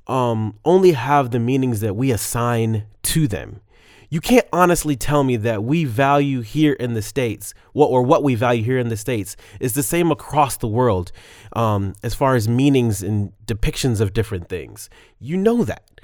um, 0.07 0.59
only 0.65 0.91
have 0.93 1.31
the 1.31 1.39
meanings 1.39 1.79
that 1.81 1.95
we 1.95 2.11
assign 2.11 2.85
to 3.03 3.27
them. 3.27 3.61
You 4.09 4.21
can't 4.21 4.47
honestly 4.53 4.95
tell 4.95 5.23
me 5.23 5.35
that 5.37 5.63
we 5.63 5.83
value 5.83 6.41
here 6.41 6.73
in 6.73 6.93
the 6.93 7.01
States, 7.01 7.53
what 7.73 7.87
or 7.87 8.03
what 8.03 8.23
we 8.23 8.35
value 8.35 8.63
here 8.63 8.77
in 8.77 8.89
the 8.89 8.97
States 8.97 9.35
is 9.59 9.73
the 9.73 9.83
same 9.83 10.11
across 10.11 10.57
the 10.57 10.67
world 10.67 11.11
um, 11.53 11.95
as 12.03 12.13
far 12.13 12.35
as 12.35 12.47
meanings 12.47 13.01
and 13.01 13.33
depictions 13.45 13.99
of 13.99 14.13
different 14.13 14.47
things. 14.47 14.89
You 15.19 15.37
know 15.37 15.63
that 15.63 15.94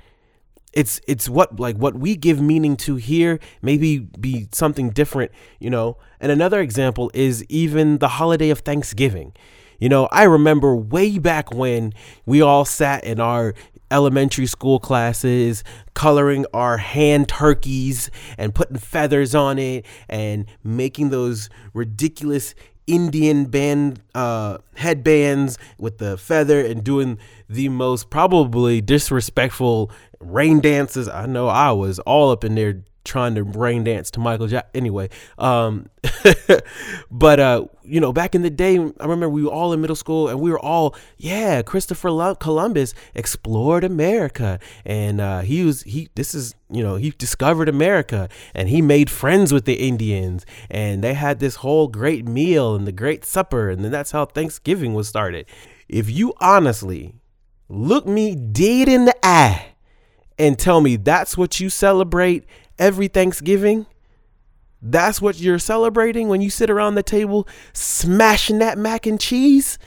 it's 0.73 1.01
it's 1.07 1.27
what 1.29 1.59
like 1.59 1.75
what 1.75 1.95
we 1.95 2.15
give 2.15 2.41
meaning 2.41 2.75
to 2.77 2.95
here 2.95 3.39
maybe 3.61 3.99
be 3.99 4.47
something 4.51 4.89
different 4.89 5.31
you 5.59 5.69
know? 5.69 5.97
And 6.19 6.31
another 6.31 6.59
example 6.59 7.11
is 7.13 7.43
even 7.45 7.97
the 7.97 8.07
holiday 8.07 8.49
of 8.49 8.59
thanksgiving. 8.59 9.33
You 9.79 9.89
know 9.89 10.07
i 10.11 10.23
remember 10.23 10.75
way 10.75 11.17
back 11.17 11.51
when 11.51 11.93
we 12.25 12.41
all 12.41 12.65
sat 12.65 13.03
in 13.03 13.19
our 13.19 13.53
elementary 13.91 14.45
school 14.45 14.79
classes 14.79 15.63
coloring 15.93 16.45
our 16.53 16.77
hand 16.77 17.27
turkeys 17.27 18.09
and 18.37 18.55
putting 18.55 18.77
feathers 18.77 19.35
on 19.35 19.59
it 19.59 19.85
and 20.07 20.45
making 20.63 21.09
those 21.09 21.49
ridiculous 21.73 22.55
Indian 22.87 23.45
band 23.45 24.01
uh, 24.15 24.57
headbands 24.75 25.57
with 25.77 25.99
the 25.99 26.17
feather 26.17 26.59
and 26.65 26.83
doing 26.83 27.19
the 27.47 27.69
most 27.69 28.09
probably 28.09 28.81
disrespectful 28.81 29.91
rain 30.21 30.59
dances. 30.59 31.07
I 31.07 31.25
know 31.25 31.47
I 31.47 31.71
was 31.71 31.99
all 31.99 32.31
up 32.31 32.43
in 32.43 32.55
there 32.55 32.83
trying 33.03 33.33
to 33.35 33.43
rain 33.43 33.83
dance 33.83 34.11
to 34.11 34.19
Michael. 34.19 34.47
Anyway, 34.73 35.09
um, 35.37 35.89
but 37.11 37.39
uh, 37.39 37.65
you 37.83 37.99
know, 37.99 38.13
back 38.13 38.35
in 38.35 38.41
the 38.41 38.49
day, 38.49 38.77
I 38.77 39.03
remember 39.03 39.29
we 39.29 39.43
were 39.43 39.51
all 39.51 39.73
in 39.73 39.81
middle 39.81 39.95
school 39.95 40.29
and 40.29 40.39
we 40.39 40.51
were 40.51 40.59
all, 40.59 40.95
yeah, 41.17 41.61
Christopher 41.61 42.35
Columbus 42.35 42.93
explored 43.15 43.83
America, 43.83 44.59
and 44.85 45.19
uh, 45.19 45.41
he 45.41 45.63
was 45.63 45.83
he. 45.83 46.09
This 46.15 46.33
is 46.33 46.55
you 46.69 46.83
know 46.83 46.95
he 46.95 47.11
discovered 47.11 47.69
America 47.69 48.29
and 48.53 48.69
he 48.69 48.81
made 48.81 49.09
friends 49.09 49.51
with 49.51 49.65
the 49.65 49.75
Indians, 49.75 50.45
and 50.69 51.03
they 51.03 51.13
had 51.13 51.39
this 51.39 51.55
whole 51.55 51.87
great 51.87 52.27
meal 52.27 52.75
and 52.75 52.87
the 52.87 52.91
great 52.91 53.25
supper, 53.25 53.69
and 53.69 53.83
then 53.83 53.91
that's 53.91 54.11
how 54.11 54.25
Thanksgiving 54.25 54.93
was 54.93 55.07
started. 55.07 55.45
If 55.89 56.09
you 56.09 56.33
honestly 56.39 57.15
look 57.67 58.05
me 58.05 58.35
dead 58.35 58.87
in 58.89 59.05
the 59.05 59.15
eye 59.25 59.70
and 60.37 60.57
tell 60.57 60.81
me 60.81 60.95
that's 60.95 61.37
what 61.37 61.59
you 61.59 61.69
celebrate 61.69 62.45
every 62.79 63.07
Thanksgiving, 63.07 63.85
that's 64.81 65.21
what 65.21 65.39
you're 65.39 65.59
celebrating 65.59 66.27
when 66.27 66.41
you 66.41 66.49
sit 66.49 66.69
around 66.69 66.95
the 66.95 67.03
table 67.03 67.47
smashing 67.73 68.59
that 68.59 68.77
mac 68.77 69.05
and 69.05 69.19
cheese 69.19 69.77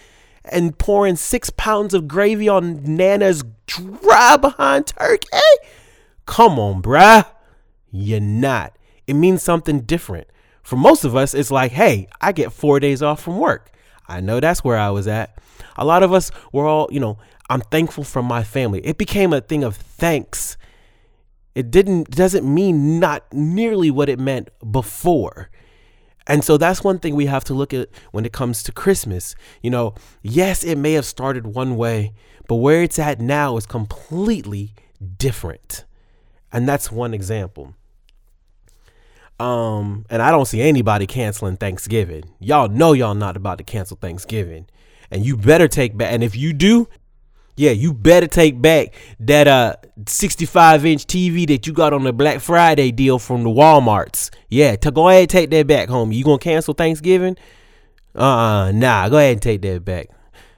and 0.45 0.79
pouring 0.79 1.17
six 1.17 1.51
pounds 1.51 1.95
of 1.95 2.07
gravy 2.07 2.49
on 2.49 2.83
Nana's 2.85 3.43
dry 3.67 4.37
behind 4.37 4.87
turkey? 4.89 5.29
Come 6.27 6.59
on, 6.59 6.83
bruh. 6.83 7.27
You're 7.91 8.21
not. 8.21 8.77
It 9.07 9.15
means 9.15 9.43
something 9.43 9.81
different. 9.81 10.29
For 10.63 10.77
most 10.77 11.05
of 11.05 11.15
us, 11.15 11.35
it's 11.35 11.51
like, 11.51 11.73
hey, 11.73 12.09
I 12.21 12.33
get 12.33 12.53
four 12.53 12.81
days 12.81 13.03
off 13.03 13.23
from 13.23 13.39
work. 13.39 13.71
I 14.09 14.21
know 14.21 14.41
that's 14.41 14.65
where 14.65 14.79
I 14.79 14.91
was 14.91 15.07
at. 15.07 15.39
A 15.77 15.85
lot 15.85 16.03
of 16.03 16.13
us 16.13 16.31
were 16.53 16.67
all, 16.67 16.89
you 16.91 17.01
know, 17.01 17.19
I'm 17.51 17.61
thankful 17.61 18.05
for 18.05 18.23
my 18.23 18.43
family. 18.43 18.81
It 18.81 18.99
became 18.99 19.33
a 19.33 19.41
thing 19.41 19.65
of 19.65 19.77
thanks 19.77 20.57
it 21.55 21.71
didn't 21.71 22.11
doesn't 22.11 22.53
mean 22.53 22.99
not 22.99 23.25
nearly 23.33 23.91
what 23.91 24.09
it 24.09 24.19
meant 24.19 24.51
before. 24.71 25.51
And 26.27 26.43
so 26.43 26.57
that's 26.57 26.83
one 26.83 26.99
thing 26.99 27.15
we 27.15 27.27
have 27.27 27.45
to 27.45 27.55
look 27.55 27.75
at 27.75 27.89
when 28.11 28.25
it 28.25 28.33
comes 28.33 28.63
to 28.65 28.73
Christmas. 28.73 29.35
You 29.63 29.71
know, 29.71 29.95
yes, 30.23 30.65
it 30.65 30.77
may 30.77 30.95
have 30.95 31.05
started 31.05 31.47
one 31.47 31.77
way, 31.77 32.15
but 32.49 32.57
where 32.57 32.83
it's 32.83 32.99
at 32.99 33.21
now 33.21 33.57
is 33.57 33.67
completely 33.67 34.75
different. 35.19 35.85
And 36.51 36.67
that's 36.69 36.91
one 36.91 37.13
example. 37.13 37.75
Um, 39.39 40.07
and 40.09 40.23
I 40.23 40.31
don't 40.31 40.47
see 40.47 40.63
anybody 40.63 41.07
canceling 41.07 41.57
Thanksgiving. 41.57 42.25
Y'all 42.39 42.69
know 42.69 42.93
y'all 42.95 43.15
not 43.15 43.37
about 43.37 43.59
to 43.59 43.65
cancel 43.65 43.97
Thanksgiving. 43.97 44.67
And 45.15 45.25
you 45.25 45.37
better 45.37 45.69
take 45.69 45.97
back 45.97 46.13
and 46.13 46.25
if 46.25 46.35
you 46.35 46.53
do, 46.53 46.89
yeah, 47.57 47.71
you 47.71 47.95
better 47.95 48.27
take 48.27 48.61
back 48.61 48.95
that 49.21 49.47
uh 49.47 49.77
65 50.09 50.85
inch 50.85 51.07
TV 51.07 51.47
that 51.47 51.69
you 51.69 51.73
got 51.73 51.93
on 51.93 52.03
the 52.03 52.13
Black 52.13 52.41
Friday 52.41 52.91
deal 52.91 53.21
from 53.21 53.45
the 53.45 53.49
Walmarts. 53.49 54.31
Yeah, 54.49 54.75
to 54.75 54.91
go 54.91 55.09
ahead 55.09 55.21
and 55.21 55.31
take 55.31 55.51
that 55.51 55.69
back, 55.69 55.89
home. 55.89 56.11
You 56.11 56.25
gonna 56.25 56.39
cancel 56.39 56.75
Thanksgiving? 56.75 57.37
Uh, 58.13 58.23
uh 58.23 58.73
nah. 58.73 59.09
Go 59.09 59.19
ahead 59.19 59.35
and 59.35 59.43
take 59.43 59.63
that 59.63 59.85
back. 59.85 60.09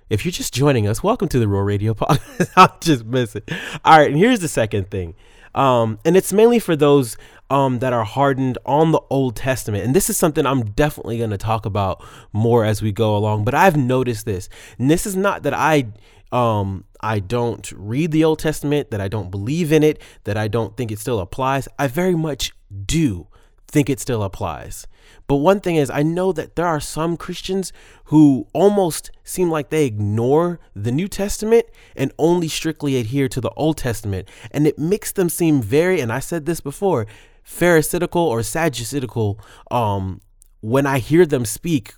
If 0.09 0.25
you're 0.25 0.33
just 0.33 0.55
joining 0.55 0.89
us, 0.89 1.03
welcome 1.03 1.29
to 1.29 1.39
the 1.39 1.49
Raw 1.49 1.61
Radio 1.61 1.93
Podcast. 1.93 2.51
I'm 2.57 2.71
just 2.81 3.05
missing. 3.05 3.43
All 3.85 3.99
right, 3.99 4.09
and 4.09 4.17
here's 4.17 4.41
the 4.41 4.49
second 4.49 4.91
thing. 4.91 5.17
Um, 5.55 5.99
and 6.07 6.17
it's 6.17 6.33
mainly 6.33 6.61
for 6.61 6.77
those 6.77 7.19
um, 7.51 7.79
that 7.79 7.93
are 7.93 8.05
hardened 8.05 8.59
on 8.67 8.93
the 8.93 9.01
Old 9.11 9.37
Testament. 9.37 9.85
And 9.85 9.95
this 9.95 10.11
is 10.11 10.17
something 10.17 10.47
I'm 10.47 10.65
definitely 10.65 11.19
going 11.19 11.31
to 11.31 11.39
talk 11.39 11.67
about 11.67 12.05
more 12.33 12.65
as 12.65 12.83
we 12.83 12.93
go 12.93 13.17
along. 13.17 13.45
But 13.45 13.55
I've 13.55 13.77
noticed 13.77 14.27
this. 14.27 14.49
And 14.79 14.91
this 14.91 15.07
is 15.07 15.17
not 15.17 15.43
that 15.45 15.55
I 15.55 15.89
um, 16.33 16.85
I 17.01 17.21
don't 17.21 17.71
read 17.73 18.11
the 18.11 18.25
Old 18.25 18.41
Testament, 18.41 18.91
that 18.91 19.01
I 19.01 19.09
don't 19.09 19.31
believe 19.31 19.73
in 19.73 19.83
it, 19.83 20.01
that 20.25 20.37
I 20.37 20.49
don't 20.49 20.77
think 20.77 20.91
it 20.91 20.99
still 20.99 21.21
applies. 21.21 21.69
I 21.79 21.87
very 21.87 22.17
much 22.17 22.53
do 22.85 23.29
think 23.69 23.89
it 23.89 24.01
still 24.01 24.23
applies. 24.23 24.87
But 25.29 25.37
one 25.37 25.61
thing 25.61 25.77
is, 25.77 25.91
I 25.91 26.03
know 26.03 26.33
that 26.33 26.57
there 26.57 26.67
are 26.67 26.81
some 26.81 27.17
Christians 27.17 27.73
who 28.07 28.47
almost 28.53 29.11
seem 29.25 29.51
like 29.51 29.71
they 29.71 29.87
ignore 29.87 30.61
the 30.75 30.93
New 30.93 31.09
Testament 31.09 31.67
and 31.95 32.13
only 32.19 32.49
strictly 32.49 32.97
adhere 32.97 33.29
to 33.29 33.41
the 33.41 33.51
Old 33.51 33.79
Testament. 33.79 34.29
And 34.51 34.67
it 34.67 34.79
makes 34.79 35.13
them 35.13 35.29
seem 35.29 35.63
very, 35.63 36.01
and 36.01 36.13
I 36.13 36.21
said 36.21 36.47
this 36.47 36.61
before, 36.61 37.07
pharisaical 37.47 38.17
or 38.17 38.41
sadduceical 38.41 39.39
um, 39.71 40.21
when 40.61 40.87
I 40.87 40.99
hear 40.99 41.25
them 41.25 41.45
speak 41.45 41.95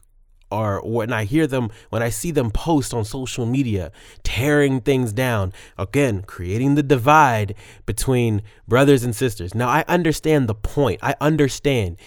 or 0.51 0.81
when 0.83 1.13
I 1.13 1.25
hear 1.25 1.47
them, 1.47 1.71
when 1.91 2.03
I 2.03 2.09
see 2.09 2.31
them 2.31 2.51
post 2.51 2.95
on 2.95 3.05
social 3.05 3.45
media, 3.45 3.93
tearing 4.23 4.81
things 4.81 5.13
down, 5.13 5.53
again, 5.77 6.23
creating 6.23 6.75
the 6.75 6.83
divide 6.83 7.55
between 7.87 8.43
brothers 8.67 9.05
and 9.05 9.15
sisters. 9.15 9.55
Now, 9.55 9.69
I 9.69 9.85
understand 9.89 10.49
the 10.49 10.55
point. 10.55 11.01
I 11.03 11.15
understand 11.21 11.99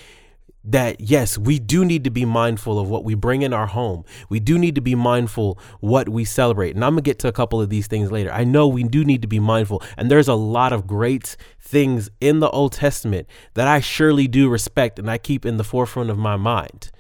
that 0.63 1.01
yes, 1.01 1.37
we 1.37 1.59
do 1.59 1.83
need 1.83 2.03
to 2.03 2.11
be 2.11 2.25
mindful 2.25 2.79
of 2.79 2.89
what 2.89 3.03
we 3.03 3.15
bring 3.15 3.41
in 3.41 3.53
our 3.53 3.67
home. 3.67 4.03
We 4.29 4.39
do 4.39 4.57
need 4.57 4.75
to 4.75 4.81
be 4.81 4.95
mindful 4.95 5.57
what 5.79 6.07
we 6.07 6.23
celebrate. 6.23 6.75
And 6.75 6.85
I'm 6.85 6.93
going 6.93 7.03
to 7.03 7.09
get 7.09 7.19
to 7.19 7.27
a 7.27 7.31
couple 7.31 7.61
of 7.61 7.69
these 7.69 7.87
things 7.87 8.11
later. 8.11 8.31
I 8.31 8.43
know 8.43 8.67
we 8.67 8.83
do 8.83 9.03
need 9.03 9.21
to 9.23 9.27
be 9.27 9.39
mindful. 9.39 9.81
And 9.97 10.11
there's 10.11 10.27
a 10.27 10.35
lot 10.35 10.71
of 10.71 10.85
great 10.85 11.35
things 11.59 12.09
in 12.19 12.39
the 12.39 12.49
Old 12.49 12.73
Testament 12.73 13.27
that 13.55 13.67
I 13.67 13.79
surely 13.79 14.27
do 14.27 14.49
respect 14.49 14.99
and 14.99 15.09
I 15.09 15.17
keep 15.17 15.45
in 15.45 15.57
the 15.57 15.63
forefront 15.63 16.09
of 16.09 16.17
my 16.17 16.35
mind. 16.35 16.91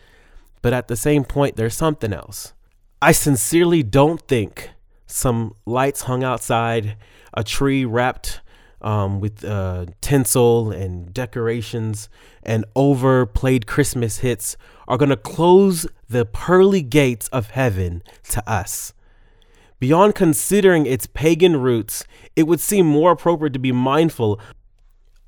But 0.61 0.73
at 0.73 0.87
the 0.87 0.95
same 0.95 1.23
point, 1.23 1.55
there's 1.55 1.75
something 1.75 2.13
else. 2.13 2.53
I 3.01 3.11
sincerely 3.11 3.83
don't 3.83 4.21
think 4.27 4.71
some 5.07 5.55
lights 5.65 6.03
hung 6.03 6.23
outside, 6.23 6.97
a 7.33 7.43
tree 7.43 7.83
wrapped 7.83 8.41
um, 8.81 9.19
with 9.19 9.43
uh, 9.43 9.85
tinsel 10.01 10.71
and 10.71 11.13
decorations, 11.13 12.09
and 12.43 12.65
overplayed 12.75 13.67
Christmas 13.67 14.19
hits 14.19 14.57
are 14.87 14.97
going 14.97 15.09
to 15.09 15.17
close 15.17 15.87
the 16.09 16.25
pearly 16.25 16.81
gates 16.81 17.27
of 17.29 17.51
heaven 17.51 18.03
to 18.29 18.49
us. 18.49 18.93
Beyond 19.79 20.13
considering 20.13 20.85
its 20.85 21.07
pagan 21.07 21.57
roots, 21.57 22.05
it 22.35 22.43
would 22.43 22.59
seem 22.59 22.85
more 22.85 23.11
appropriate 23.11 23.53
to 23.53 23.59
be 23.59 23.71
mindful 23.71 24.39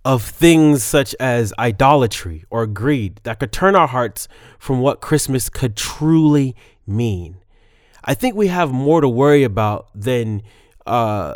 of 0.05 0.21
things 0.21 0.83
such 0.83 1.15
as 1.19 1.53
idolatry 1.57 2.43
or 2.49 2.67
greed 2.67 3.19
that 3.23 3.39
could 3.39 3.51
turn 3.51 3.75
our 3.75 3.87
hearts 3.87 4.27
from 4.59 4.81
what 4.81 5.01
Christmas 5.01 5.49
could 5.49 5.75
truly 5.75 6.55
mean. 6.85 7.37
I 8.03 8.13
think 8.13 8.35
we 8.35 8.47
have 8.47 8.71
more 8.71 8.99
to 8.99 9.07
worry 9.07 9.43
about 9.43 9.87
than 9.95 10.43
uh, 10.85 11.35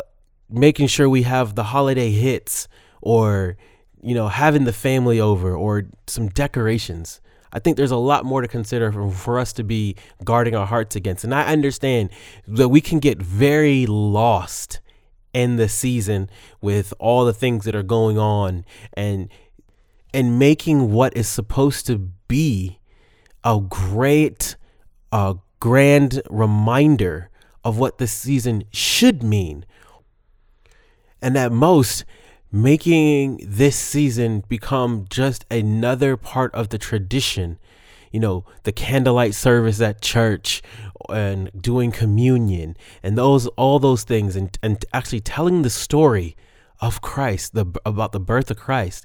making 0.50 0.86
sure 0.86 1.08
we 1.08 1.22
have 1.22 1.54
the 1.54 1.64
holiday 1.64 2.10
hits 2.10 2.68
or, 3.00 3.56
you 4.02 4.14
know, 4.14 4.28
having 4.28 4.64
the 4.64 4.72
family 4.72 5.20
over 5.20 5.54
or 5.54 5.84
some 6.06 6.28
decorations. 6.28 7.20
I 7.52 7.58
think 7.58 7.76
there's 7.76 7.90
a 7.90 7.96
lot 7.96 8.24
more 8.24 8.42
to 8.42 8.48
consider 8.48 8.92
for, 8.92 9.10
for 9.10 9.38
us 9.38 9.52
to 9.54 9.64
be 9.64 9.96
guarding 10.24 10.54
our 10.54 10.66
hearts 10.66 10.96
against. 10.96 11.24
And 11.24 11.34
I 11.34 11.44
understand 11.52 12.10
that 12.46 12.68
we 12.68 12.80
can 12.80 12.98
get 12.98 13.18
very 13.18 13.86
lost 13.86 14.80
in 15.32 15.56
the 15.56 15.68
season 15.68 16.28
with 16.60 16.92
all 16.98 17.24
the 17.24 17.32
things 17.32 17.64
that 17.64 17.74
are 17.74 17.82
going 17.82 18.18
on 18.18 18.64
and 18.94 19.28
and 20.14 20.38
making 20.38 20.90
what 20.90 21.14
is 21.16 21.28
supposed 21.28 21.86
to 21.86 21.98
be 21.98 22.78
a 23.44 23.60
great 23.60 24.56
a 25.12 25.36
grand 25.60 26.22
reminder 26.30 27.30
of 27.64 27.78
what 27.78 27.98
the 27.98 28.06
season 28.06 28.64
should 28.72 29.22
mean 29.22 29.64
and 31.20 31.36
at 31.36 31.52
most 31.52 32.04
making 32.50 33.40
this 33.44 33.76
season 33.76 34.42
become 34.48 35.06
just 35.10 35.44
another 35.50 36.16
part 36.16 36.54
of 36.54 36.70
the 36.70 36.78
tradition. 36.78 37.58
You 38.12 38.20
know 38.20 38.44
the 38.62 38.72
candlelight 38.72 39.34
service 39.34 39.80
at 39.80 40.00
church 40.00 40.62
and 41.10 41.50
doing 41.60 41.92
communion 41.92 42.76
and 43.02 43.18
those 43.18 43.46
all 43.48 43.78
those 43.78 44.02
things 44.02 44.34
and 44.34 44.56
and 44.62 44.82
actually 44.94 45.20
telling 45.20 45.62
the 45.62 45.70
story 45.70 46.34
of 46.80 47.00
Christ 47.02 47.54
the 47.54 47.66
about 47.84 48.12
the 48.12 48.20
birth 48.20 48.50
of 48.50 48.56
Christ 48.56 49.04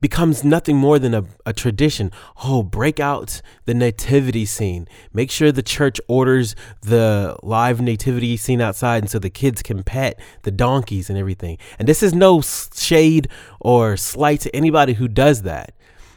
becomes 0.00 0.42
nothing 0.42 0.76
more 0.76 0.98
than 0.98 1.14
a, 1.14 1.24
a 1.44 1.52
tradition. 1.52 2.10
Oh, 2.44 2.62
break 2.62 2.98
out 2.98 3.42
the 3.66 3.74
nativity 3.74 4.44
scene. 4.44 4.88
Make 5.12 5.30
sure 5.30 5.52
the 5.52 5.62
church 5.62 6.00
orders 6.08 6.56
the 6.82 7.36
live 7.42 7.80
nativity 7.80 8.36
scene 8.36 8.60
outside 8.60 9.02
and 9.02 9.10
so 9.10 9.18
the 9.18 9.30
kids 9.30 9.62
can 9.62 9.82
pet 9.82 10.18
the 10.42 10.50
donkeys 10.50 11.10
and 11.10 11.18
everything. 11.18 11.58
And 11.78 11.86
this 11.86 12.02
is 12.02 12.14
no 12.14 12.40
shade 12.40 13.28
or 13.60 13.96
slight 13.96 14.40
to 14.40 14.56
anybody 14.56 14.94
who 14.94 15.08
does 15.08 15.42
that. 15.42 15.74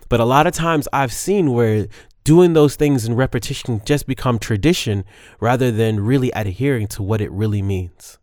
But 0.10 0.20
a 0.20 0.26
lot 0.26 0.48
of 0.48 0.54
times 0.54 0.88
I've 0.94 1.14
seen 1.14 1.54
where 1.54 1.88
doing 2.24 2.54
those 2.54 2.76
things 2.76 3.06
in 3.06 3.16
repetition 3.16 3.82
just 3.86 4.08
become 4.08 4.40
tradition 4.40 5.04
rather 5.40 5.72
than 5.72 6.00
really 6.00 6.32
adhering 6.32 6.88
to 6.88 7.04
what 7.04 7.22
it 7.22 7.32
really 7.32 7.62
means. 7.62 8.18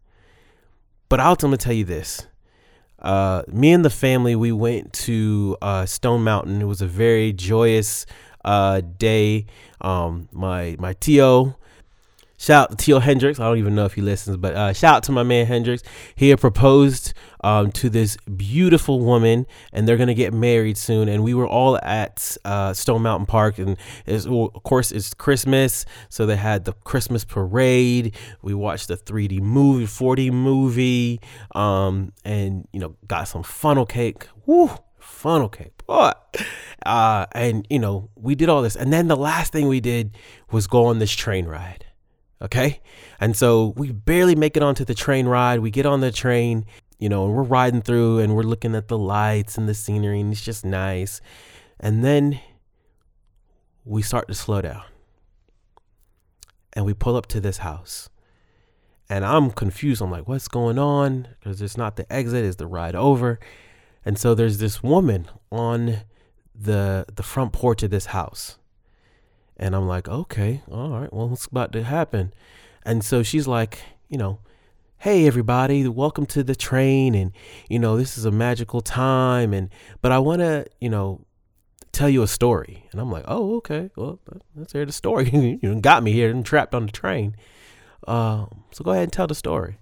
But 1.08 1.20
I'll 1.20 1.36
tell 1.36 1.72
you 1.72 1.84
this. 1.84 2.26
Uh, 3.00 3.42
me 3.48 3.72
and 3.72 3.84
the 3.84 3.90
family, 3.90 4.36
we 4.36 4.52
went 4.52 4.92
to 4.92 5.56
uh, 5.62 5.86
Stone 5.86 6.22
Mountain. 6.22 6.60
It 6.60 6.66
was 6.66 6.82
a 6.82 6.86
very 6.86 7.32
joyous 7.32 8.06
uh, 8.44 8.80
day. 8.80 9.46
Um, 9.80 10.28
my 10.32 10.76
my 10.78 10.92
Tio 10.94 11.56
Shout 12.40 12.70
out 12.70 12.78
to 12.78 12.82
Tio 12.82 13.00
Hendrix. 13.00 13.38
I 13.38 13.44
don't 13.44 13.58
even 13.58 13.74
know 13.74 13.84
if 13.84 13.92
he 13.92 14.00
listens, 14.00 14.38
but 14.38 14.54
uh, 14.54 14.72
shout 14.72 14.96
out 14.96 15.02
to 15.04 15.12
my 15.12 15.22
man 15.22 15.44
Hendrix. 15.44 15.82
He 16.14 16.30
had 16.30 16.40
proposed 16.40 17.12
um, 17.44 17.70
to 17.72 17.90
this 17.90 18.16
beautiful 18.34 19.00
woman, 19.00 19.46
and 19.74 19.86
they're 19.86 19.98
gonna 19.98 20.14
get 20.14 20.32
married 20.32 20.78
soon. 20.78 21.10
And 21.10 21.22
we 21.22 21.34
were 21.34 21.46
all 21.46 21.78
at 21.82 22.38
uh, 22.46 22.72
Stone 22.72 23.02
Mountain 23.02 23.26
Park, 23.26 23.58
and 23.58 23.76
well, 24.06 24.52
of 24.54 24.62
course 24.62 24.90
it's 24.90 25.12
Christmas, 25.12 25.84
so 26.08 26.24
they 26.24 26.36
had 26.36 26.64
the 26.64 26.72
Christmas 26.72 27.26
parade. 27.26 28.16
We 28.40 28.54
watched 28.54 28.88
the 28.88 28.96
3D 28.96 29.42
movie, 29.42 29.84
4D 29.84 30.32
movie, 30.32 31.20
um, 31.54 32.14
and 32.24 32.66
you 32.72 32.80
know 32.80 32.96
got 33.06 33.24
some 33.24 33.42
funnel 33.42 33.84
cake. 33.84 34.28
Woo, 34.46 34.70
funnel 34.98 35.50
cake. 35.50 35.82
What? 35.84 36.42
Uh, 36.86 37.26
and 37.32 37.66
you 37.68 37.80
know 37.80 38.08
we 38.16 38.34
did 38.34 38.48
all 38.48 38.62
this, 38.62 38.76
and 38.76 38.90
then 38.90 39.08
the 39.08 39.16
last 39.16 39.52
thing 39.52 39.68
we 39.68 39.80
did 39.80 40.16
was 40.50 40.66
go 40.66 40.86
on 40.86 41.00
this 41.00 41.12
train 41.12 41.44
ride 41.44 41.84
Okay. 42.42 42.80
And 43.20 43.36
so 43.36 43.74
we 43.76 43.92
barely 43.92 44.34
make 44.34 44.56
it 44.56 44.62
onto 44.62 44.84
the 44.84 44.94
train 44.94 45.26
ride. 45.26 45.60
We 45.60 45.70
get 45.70 45.86
on 45.86 46.00
the 46.00 46.10
train, 46.10 46.64
you 46.98 47.08
know, 47.08 47.26
and 47.26 47.34
we're 47.34 47.42
riding 47.42 47.82
through 47.82 48.20
and 48.20 48.34
we're 48.34 48.42
looking 48.42 48.74
at 48.74 48.88
the 48.88 48.98
lights 48.98 49.58
and 49.58 49.68
the 49.68 49.74
scenery, 49.74 50.20
and 50.20 50.32
it's 50.32 50.44
just 50.44 50.64
nice. 50.64 51.20
And 51.78 52.04
then 52.04 52.40
we 53.84 54.02
start 54.02 54.28
to 54.28 54.34
slow 54.34 54.62
down. 54.62 54.84
And 56.72 56.84
we 56.86 56.94
pull 56.94 57.16
up 57.16 57.26
to 57.26 57.40
this 57.40 57.58
house. 57.58 58.08
And 59.08 59.24
I'm 59.24 59.50
confused. 59.50 60.00
I'm 60.00 60.10
like, 60.10 60.28
what's 60.28 60.46
going 60.46 60.78
on? 60.78 61.26
Because 61.40 61.60
it's 61.60 61.76
not 61.76 61.96
the 61.96 62.10
exit, 62.12 62.44
it's 62.44 62.56
the 62.56 62.66
ride 62.66 62.94
over. 62.94 63.40
And 64.04 64.16
so 64.16 64.34
there's 64.34 64.58
this 64.58 64.82
woman 64.82 65.28
on 65.50 66.02
the 66.54 67.06
the 67.14 67.22
front 67.22 67.52
porch 67.52 67.82
of 67.82 67.90
this 67.90 68.06
house. 68.06 68.59
And 69.60 69.76
I'm 69.76 69.86
like, 69.86 70.08
okay, 70.08 70.62
all 70.70 70.88
right, 70.88 71.12
well, 71.12 71.28
what's 71.28 71.44
about 71.44 71.70
to 71.72 71.84
happen? 71.84 72.32
And 72.82 73.04
so 73.04 73.22
she's 73.22 73.46
like, 73.46 73.80
you 74.08 74.16
know, 74.16 74.38
hey 74.96 75.26
everybody, 75.26 75.86
welcome 75.86 76.24
to 76.26 76.42
the 76.42 76.54
train, 76.56 77.14
and 77.14 77.32
you 77.68 77.78
know, 77.78 77.98
this 77.98 78.16
is 78.16 78.24
a 78.24 78.30
magical 78.30 78.80
time, 78.80 79.52
and 79.52 79.68
but 80.00 80.12
I 80.12 80.18
want 80.18 80.40
to, 80.40 80.64
you 80.80 80.88
know, 80.88 81.26
tell 81.92 82.08
you 82.08 82.22
a 82.22 82.26
story. 82.26 82.88
And 82.90 83.02
I'm 83.02 83.12
like, 83.12 83.24
oh, 83.28 83.56
okay, 83.56 83.90
well, 83.96 84.18
let's 84.56 84.72
hear 84.72 84.86
the 84.86 84.92
story. 84.92 85.28
you 85.62 85.78
got 85.78 86.02
me 86.02 86.12
here 86.12 86.30
and 86.30 86.44
trapped 86.44 86.74
on 86.74 86.86
the 86.86 86.92
train. 86.92 87.36
Uh, 88.08 88.46
so 88.70 88.82
go 88.82 88.92
ahead 88.92 89.04
and 89.04 89.12
tell 89.12 89.26
the 89.26 89.34
story. 89.34 89.78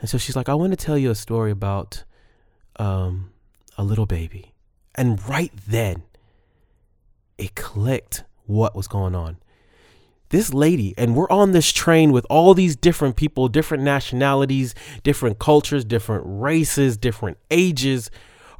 And 0.00 0.08
so 0.08 0.16
she's 0.16 0.36
like, 0.36 0.48
I 0.48 0.54
want 0.54 0.72
to 0.72 0.76
tell 0.76 0.96
you 0.96 1.10
a 1.10 1.14
story 1.14 1.50
about 1.50 2.04
um, 2.76 3.30
a 3.76 3.84
little 3.84 4.06
baby. 4.06 4.54
And 4.94 5.22
right 5.28 5.52
then, 5.66 6.04
it 7.36 7.54
clicked 7.54 8.24
what 8.48 8.74
was 8.74 8.88
going 8.88 9.14
on. 9.14 9.36
This 10.30 10.52
lady, 10.52 10.94
and 10.98 11.14
we're 11.14 11.30
on 11.30 11.52
this 11.52 11.72
train 11.72 12.12
with 12.12 12.26
all 12.28 12.52
these 12.52 12.76
different 12.76 13.16
people, 13.16 13.48
different 13.48 13.82
nationalities, 13.82 14.74
different 15.02 15.38
cultures, 15.38 15.84
different 15.84 16.24
races, 16.26 16.96
different 16.96 17.38
ages, 17.50 18.10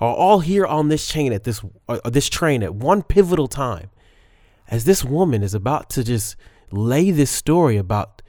are 0.01 0.15
all 0.15 0.41
here 0.41 0.65
on 0.65 0.89
this 0.89 1.07
chain 1.09 1.33
at 1.33 1.45
this 1.45 1.61
uh, 1.89 1.99
this 2.09 2.29
train 2.29 2.63
at 2.63 2.75
one 2.75 3.03
pivotal 3.03 3.49
time. 3.49 3.91
As 4.69 4.85
this 4.85 5.05
woman 5.05 5.43
is 5.43 5.55
about 5.55 5.91
to 5.91 6.05
just 6.05 6.37
lay 6.71 7.11
this 7.11 7.31
story 7.31 7.77
about 7.77 8.23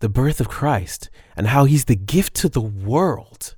the 0.00 0.08
birth 0.08 0.40
of 0.40 0.48
Christ 0.48 1.10
and 1.36 1.48
how 1.48 1.64
he's 1.64 1.84
the 1.84 1.96
gift 1.96 2.34
to 2.34 2.48
the 2.48 2.60
world 2.60 3.54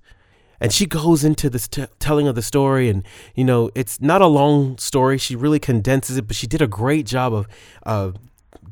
and 0.60 0.72
she 0.72 0.86
goes 0.86 1.24
into 1.24 1.50
this 1.50 1.68
t- 1.68 1.86
telling 1.98 2.28
of 2.28 2.34
the 2.34 2.42
story 2.42 2.88
and 2.88 3.04
you 3.34 3.44
know 3.44 3.70
it's 3.74 4.00
not 4.00 4.20
a 4.20 4.26
long 4.26 4.78
story. 4.78 5.18
She 5.18 5.36
really 5.36 5.58
condenses 5.58 6.16
it 6.16 6.26
but 6.26 6.36
she 6.36 6.46
did 6.46 6.62
a 6.62 6.66
great 6.66 7.06
job 7.06 7.32
of 7.32 7.46
uh, 7.84 8.12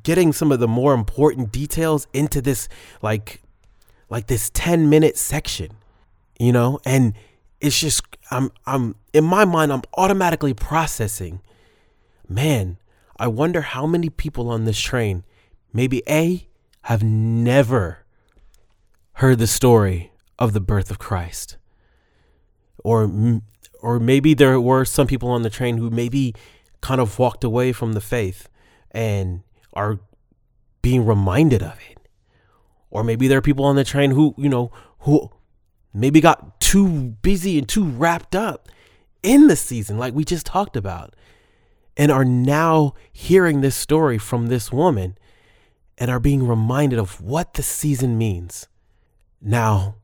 getting 0.03 0.33
some 0.33 0.53
of 0.53 0.61
the 0.61 0.69
more 0.69 0.95
important 0.95 1.53
details 1.53 2.07
into 2.13 2.41
this 2.41 2.69
like 3.03 3.43
like 4.09 4.27
this 4.27 4.51
10 4.51 4.89
minute 4.89 5.17
section 5.17 5.71
you 6.39 6.51
know? 6.51 6.81
And 6.85 7.15
it's 7.63 7.79
just 7.79 8.03
i'm 8.31 8.51
i'm 8.67 8.97
in 9.13 9.25
my 9.25 9.45
mind 9.45 9.73
i'm 9.73 9.83
automatically 9.97 10.53
processing 10.53 11.41
man 12.29 12.77
i 13.17 13.27
wonder 13.27 13.63
how 13.63 13.87
many 13.87 14.11
people 14.11 14.51
on 14.51 14.65
this 14.65 14.79
train 14.79 15.23
maybe 15.73 16.03
a 16.09 16.47
have 16.83 17.03
never 17.03 18.01
heard 19.15 19.39
the 19.39 19.47
story 19.47 20.11
of 20.39 20.53
the 20.53 20.61
birth 20.61 20.91
of 20.91 20.99
christ 20.99 21.57
or 22.85 23.41
or 23.81 23.99
maybe 23.99 24.35
there 24.35 24.61
were 24.61 24.85
some 24.85 25.07
people 25.07 25.29
on 25.29 25.43
the 25.43 25.51
train 25.51 25.79
who 25.79 25.91
maybe 25.91 26.35
kind 26.81 27.01
of 27.01 27.19
walked 27.19 27.45
away 27.45 27.73
from 27.73 27.93
the 27.95 28.01
faith 28.01 28.49
and 28.93 29.43
are 29.73 30.01
being 30.83 31.05
reminded 31.05 31.63
of 31.63 31.79
it. 31.91 31.99
Or 32.91 33.03
maybe 33.03 33.27
there 33.27 33.39
are 33.39 33.43
people 33.43 33.65
on 33.65 33.77
the 33.77 33.85
train 33.85 34.11
who, 34.11 34.35
you 34.37 34.49
know, 34.49 34.71
who 35.01 35.31
maybe 35.93 36.21
got 36.21 36.61
too 36.61 37.17
busy 37.23 37.59
and 37.59 37.69
too 37.69 37.85
wrapped 37.85 38.37
up 38.37 38.69
in 39.23 39.47
the 39.47 39.57
season, 39.57 39.99
like 39.99 40.15
we 40.15 40.25
just 40.25 40.47
talked 40.47 40.77
about, 40.77 41.15
and 41.97 42.11
are 42.11 42.25
now 42.25 42.95
hearing 43.13 43.61
this 43.61 43.77
story 43.77 44.19
from 44.19 44.49
this 44.49 44.73
woman 44.73 45.17
and 45.99 46.11
are 46.11 46.21
being 46.21 46.47
reminded 46.47 46.99
of 46.99 47.21
what 47.21 47.55
the 47.55 47.63
season 47.63 48.19
means. 48.19 48.69
Now, 49.41 49.97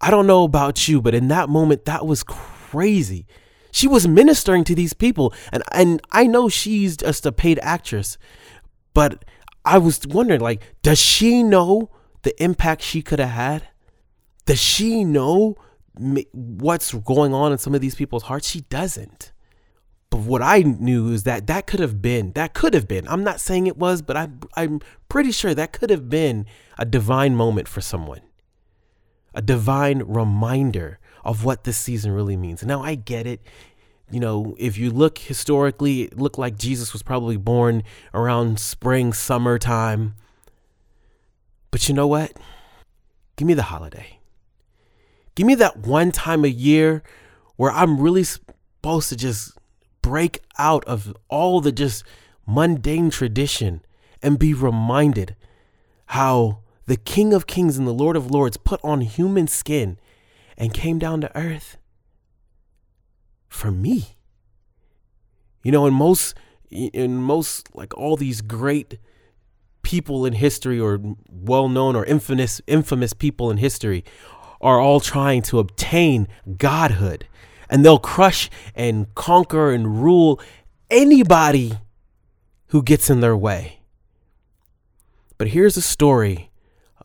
I 0.00 0.10
don't 0.10 0.26
know 0.26 0.44
about 0.44 0.88
you, 0.88 1.00
but 1.02 1.14
in 1.14 1.28
that 1.28 1.48
moment, 1.48 1.84
that 1.84 2.06
was 2.06 2.22
crazy. 2.22 3.26
She 3.72 3.86
was 3.86 4.08
ministering 4.08 4.64
to 4.64 4.74
these 4.74 4.92
people, 4.92 5.32
and, 5.52 5.62
and 5.72 6.00
I 6.10 6.26
know 6.26 6.48
she's 6.48 6.96
just 6.96 7.26
a 7.26 7.32
paid 7.32 7.58
actress, 7.62 8.18
but 8.94 9.24
I 9.64 9.78
was 9.78 10.00
wondering, 10.08 10.40
like, 10.40 10.62
does 10.82 10.98
she 10.98 11.42
know 11.42 11.90
the 12.22 12.40
impact 12.42 12.82
she 12.82 13.02
could 13.02 13.18
have 13.18 13.30
had? 13.30 13.68
Does 14.46 14.60
she 14.60 15.04
know 15.04 15.56
what's 16.32 16.92
going 16.94 17.34
on 17.34 17.52
in 17.52 17.58
some 17.58 17.74
of 17.74 17.80
these 17.80 17.94
people's 17.94 18.24
hearts? 18.24 18.48
She 18.48 18.62
doesn't. 18.62 19.32
But 20.08 20.20
what 20.20 20.42
I 20.42 20.62
knew 20.62 21.12
is 21.12 21.22
that 21.22 21.46
that 21.46 21.68
could 21.68 21.78
have 21.78 22.02
been, 22.02 22.32
that 22.32 22.52
could 22.52 22.74
have 22.74 22.88
been, 22.88 23.06
I'm 23.06 23.22
not 23.22 23.38
saying 23.38 23.68
it 23.68 23.76
was, 23.76 24.02
but 24.02 24.16
I, 24.16 24.28
I'm 24.56 24.80
pretty 25.08 25.30
sure 25.30 25.54
that 25.54 25.72
could 25.72 25.90
have 25.90 26.08
been 26.08 26.46
a 26.78 26.84
divine 26.84 27.36
moment 27.36 27.68
for 27.68 27.80
someone, 27.80 28.22
a 29.34 29.42
divine 29.42 30.02
reminder 30.02 30.98
of 31.24 31.44
what 31.44 31.64
this 31.64 31.76
season 31.76 32.12
really 32.12 32.36
means. 32.36 32.62
Now, 32.62 32.82
I 32.82 32.94
get 32.94 33.26
it. 33.26 33.40
You 34.10 34.20
know, 34.20 34.56
if 34.58 34.76
you 34.76 34.90
look 34.90 35.18
historically, 35.18 36.02
it 36.02 36.18
looked 36.18 36.38
like 36.38 36.58
Jesus 36.58 36.92
was 36.92 37.02
probably 37.02 37.36
born 37.36 37.84
around 38.12 38.58
spring, 38.58 39.12
summertime. 39.12 40.14
But 41.70 41.88
you 41.88 41.94
know 41.94 42.08
what? 42.08 42.32
Give 43.36 43.46
me 43.46 43.54
the 43.54 43.62
holiday. 43.64 44.18
Give 45.34 45.46
me 45.46 45.54
that 45.56 45.78
one 45.78 46.10
time 46.10 46.44
a 46.44 46.48
year 46.48 47.02
where 47.56 47.70
I'm 47.70 48.00
really 48.00 48.24
supposed 48.24 49.08
to 49.10 49.16
just 49.16 49.56
break 50.02 50.40
out 50.58 50.84
of 50.86 51.14
all 51.28 51.60
the 51.60 51.72
just 51.72 52.04
mundane 52.46 53.10
tradition 53.10 53.82
and 54.22 54.38
be 54.38 54.52
reminded 54.52 55.36
how 56.06 56.58
the 56.90 56.96
King 56.96 57.32
of 57.32 57.46
Kings 57.46 57.78
and 57.78 57.86
the 57.86 57.94
Lord 57.94 58.16
of 58.16 58.32
Lords 58.32 58.56
put 58.56 58.80
on 58.82 59.02
human 59.02 59.46
skin 59.46 59.96
and 60.58 60.74
came 60.74 60.98
down 60.98 61.20
to 61.20 61.38
earth 61.38 61.76
for 63.48 63.70
me. 63.70 64.16
You 65.62 65.70
know, 65.70 65.86
in 65.86 65.94
most 65.94 66.34
in 66.68 67.22
most 67.22 67.72
like 67.76 67.96
all 67.96 68.16
these 68.16 68.40
great 68.40 68.98
people 69.82 70.26
in 70.26 70.32
history 70.32 70.80
or 70.80 71.00
well-known 71.30 71.94
or 71.94 72.04
infamous 72.06 72.60
infamous 72.66 73.12
people 73.12 73.52
in 73.52 73.58
history 73.58 74.04
are 74.60 74.80
all 74.80 74.98
trying 74.98 75.42
to 75.42 75.60
obtain 75.60 76.26
godhood 76.56 77.24
and 77.68 77.84
they'll 77.84 78.00
crush 78.00 78.50
and 78.74 79.14
conquer 79.14 79.70
and 79.70 80.02
rule 80.02 80.40
anybody 80.90 81.78
who 82.70 82.82
gets 82.82 83.08
in 83.08 83.20
their 83.20 83.36
way. 83.36 83.78
But 85.38 85.50
here's 85.50 85.76
a 85.76 85.82
story 85.82 86.49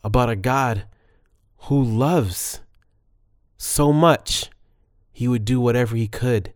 about 0.06 0.30
a 0.30 0.36
God 0.36 0.84
who 1.62 1.82
loves 1.82 2.60
so 3.58 3.92
much, 3.92 4.48
he 5.12 5.26
would 5.26 5.44
do 5.44 5.60
whatever 5.60 5.96
he 5.96 6.06
could 6.06 6.54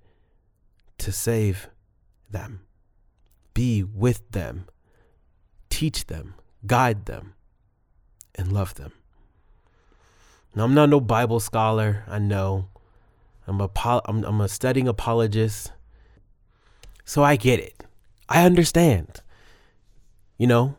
to 0.98 1.10
save 1.10 1.68
them, 2.30 2.60
be 3.52 3.82
with 3.82 4.30
them, 4.30 4.66
teach 5.68 6.06
them, 6.06 6.34
guide 6.64 7.06
them, 7.06 7.34
and 8.36 8.52
love 8.52 8.74
them. 8.74 8.92
Now, 10.54 10.62
I'm 10.62 10.74
not 10.74 10.88
no 10.88 11.00
Bible 11.00 11.40
scholar, 11.40 12.04
I 12.06 12.20
know. 12.20 12.68
I'm 13.48 13.60
I'm 14.06 14.40
a 14.40 14.48
studying 14.48 14.86
apologist. 14.86 15.72
So 17.04 17.24
I 17.24 17.34
get 17.34 17.58
it. 17.58 17.82
I 18.28 18.44
understand. 18.44 19.22
You 20.38 20.46
know, 20.46 20.76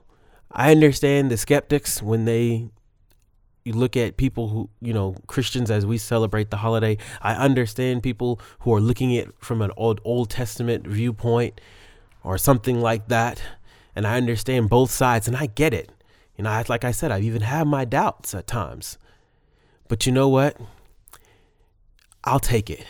I 0.53 0.71
understand 0.71 1.31
the 1.31 1.37
skeptics 1.37 2.01
when 2.01 2.25
they 2.25 2.69
you 3.63 3.73
look 3.73 3.95
at 3.95 4.17
people 4.17 4.47
who 4.49 4.69
you 4.81 4.91
know 4.91 5.15
christians 5.27 5.69
as 5.69 5.85
we 5.85 5.97
celebrate 5.97 6.49
the 6.49 6.57
holiday. 6.57 6.97
I 7.21 7.35
understand 7.35 8.03
people 8.03 8.39
who 8.59 8.73
are 8.73 8.81
looking 8.81 9.15
at 9.17 9.27
it 9.27 9.35
from 9.39 9.61
an 9.61 9.71
old 9.77 10.01
old 10.03 10.29
testament 10.29 10.87
viewpoint 10.87 11.61
or 12.23 12.37
something 12.37 12.81
like 12.81 13.07
that 13.07 13.41
and 13.95 14.05
i 14.05 14.17
understand 14.17 14.69
both 14.69 14.91
sides 14.91 15.27
and 15.27 15.37
i 15.37 15.45
get 15.45 15.73
it. 15.73 15.91
You 16.37 16.43
know 16.43 16.63
like 16.67 16.83
i 16.83 16.91
said 16.91 17.11
i've 17.11 17.23
even 17.23 17.41
had 17.43 17.67
my 17.67 17.85
doubts 17.85 18.33
at 18.33 18.47
times. 18.47 18.97
But 19.87 20.05
you 20.05 20.11
know 20.11 20.29
what? 20.29 20.57
I'll 22.23 22.39
take 22.39 22.69
it. 22.69 22.85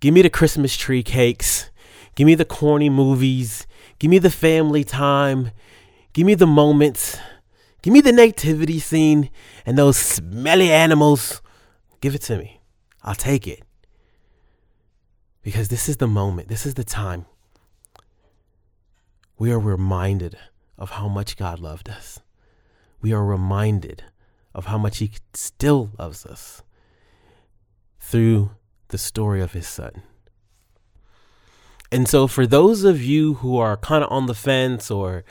Give 0.00 0.14
me 0.14 0.22
the 0.22 0.30
christmas 0.30 0.76
tree 0.76 1.02
cakes. 1.02 1.70
Give 2.14 2.26
me 2.26 2.34
the 2.34 2.44
corny 2.44 2.90
movies. 2.90 3.66
Give 3.98 4.10
me 4.10 4.18
the 4.18 4.30
family 4.30 4.82
time 4.82 5.52
give 6.18 6.26
me 6.26 6.34
the 6.34 6.46
moments 6.46 7.16
Give 7.82 7.92
me 7.92 8.00
the 8.00 8.12
nativity 8.12 8.80
scene 8.80 9.30
and 9.64 9.78
those 9.78 9.96
smelly 9.96 10.70
animals. 10.70 11.40
Give 12.00 12.14
it 12.14 12.22
to 12.22 12.38
me. 12.38 12.60
I'll 13.02 13.14
take 13.14 13.46
it. 13.46 13.62
Because 15.42 15.68
this 15.68 15.88
is 15.88 15.98
the 15.98 16.08
moment, 16.08 16.48
this 16.48 16.66
is 16.66 16.74
the 16.74 16.84
time. 16.84 17.26
We 19.38 19.52
are 19.52 19.60
reminded 19.60 20.36
of 20.76 20.90
how 20.90 21.08
much 21.08 21.36
God 21.36 21.60
loved 21.60 21.88
us. 21.88 22.20
We 23.00 23.12
are 23.12 23.24
reminded 23.24 24.02
of 24.54 24.66
how 24.66 24.78
much 24.78 24.98
He 24.98 25.12
still 25.32 25.92
loves 25.98 26.26
us 26.26 26.62
through 28.00 28.50
the 28.88 28.98
story 28.98 29.40
of 29.40 29.52
His 29.52 29.68
Son. 29.68 30.02
And 31.92 32.08
so, 32.08 32.26
for 32.26 32.46
those 32.46 32.84
of 32.84 33.00
you 33.00 33.34
who 33.34 33.56
are 33.56 33.76
kind 33.76 34.02
of 34.04 34.12
on 34.12 34.26
the 34.26 34.34
fence, 34.34 34.90
or 34.90 35.24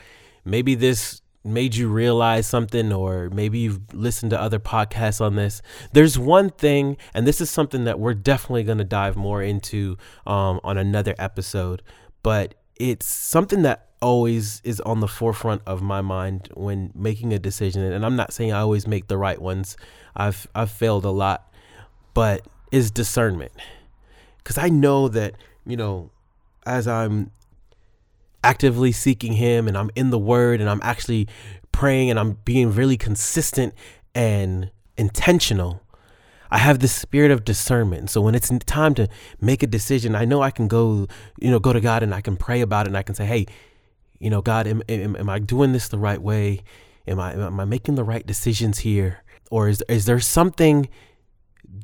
maybe 0.48 0.74
this 0.74 1.20
made 1.44 1.74
you 1.74 1.88
realize 1.88 2.46
something, 2.46 2.92
or 2.92 3.30
maybe 3.30 3.58
you've 3.58 3.94
listened 3.94 4.30
to 4.30 4.40
other 4.40 4.58
podcasts 4.58 5.20
on 5.20 5.36
this, 5.36 5.62
there's 5.92 6.18
one 6.18 6.50
thing, 6.50 6.96
and 7.14 7.26
this 7.26 7.40
is 7.40 7.50
something 7.50 7.84
that 7.84 7.98
we're 7.98 8.14
definitely 8.14 8.64
going 8.64 8.78
to 8.78 8.84
dive 8.84 9.16
more 9.16 9.42
into 9.42 9.96
um, 10.26 10.60
on 10.64 10.76
another 10.76 11.14
episode, 11.18 11.82
but 12.22 12.54
it's 12.76 13.06
something 13.06 13.62
that 13.62 13.88
always 14.00 14.60
is 14.64 14.80
on 14.82 15.00
the 15.00 15.08
forefront 15.08 15.62
of 15.66 15.82
my 15.82 16.00
mind 16.00 16.48
when 16.54 16.92
making 16.94 17.32
a 17.32 17.38
decision. 17.38 17.82
And 17.82 18.04
I'm 18.04 18.16
not 18.16 18.32
saying 18.32 18.52
I 18.52 18.60
always 18.60 18.86
make 18.86 19.08
the 19.08 19.18
right 19.18 19.40
ones. 19.40 19.76
I've 20.14 20.46
I've 20.54 20.70
failed 20.70 21.04
a 21.04 21.10
lot, 21.10 21.52
but 22.14 22.46
is 22.70 22.90
discernment. 22.92 23.52
Cuz 24.44 24.56
I 24.56 24.68
know 24.68 25.08
that, 25.08 25.34
you 25.66 25.76
know, 25.76 26.10
as 26.64 26.86
I'm 26.86 27.32
actively 28.44 28.92
seeking 28.92 29.34
him 29.34 29.68
and 29.68 29.76
I'm 29.76 29.90
in 29.94 30.10
the 30.10 30.18
word 30.18 30.60
and 30.60 30.70
I'm 30.70 30.80
actually 30.82 31.28
praying 31.72 32.10
and 32.10 32.18
I'm 32.18 32.38
being 32.44 32.72
really 32.74 32.96
consistent 32.96 33.74
and 34.14 34.70
intentional, 34.96 35.82
I 36.50 36.58
have 36.58 36.78
this 36.78 36.94
spirit 36.94 37.30
of 37.30 37.44
discernment. 37.44 38.10
So 38.10 38.20
when 38.20 38.34
it's 38.34 38.50
time 38.66 38.94
to 38.94 39.08
make 39.40 39.62
a 39.62 39.66
decision, 39.66 40.14
I 40.14 40.24
know 40.24 40.42
I 40.42 40.50
can 40.50 40.66
go, 40.66 41.06
you 41.38 41.50
know, 41.50 41.58
go 41.58 41.72
to 41.72 41.80
God 41.80 42.02
and 42.02 42.14
I 42.14 42.20
can 42.20 42.36
pray 42.36 42.60
about 42.60 42.86
it 42.86 42.88
and 42.88 42.96
I 42.96 43.02
can 43.02 43.14
say, 43.14 43.26
hey, 43.26 43.46
you 44.18 44.30
know, 44.30 44.42
God, 44.42 44.66
am, 44.66 44.82
am, 44.88 45.14
am 45.16 45.28
I 45.28 45.38
doing 45.38 45.72
this 45.72 45.88
the 45.88 45.98
right 45.98 46.20
way? 46.20 46.62
Am 47.06 47.20
I 47.20 47.32
am 47.32 47.58
I 47.60 47.64
making 47.64 47.94
the 47.94 48.04
right 48.04 48.26
decisions 48.26 48.80
here? 48.80 49.22
Or 49.50 49.68
is 49.68 49.82
is 49.88 50.06
there 50.06 50.20
something 50.20 50.88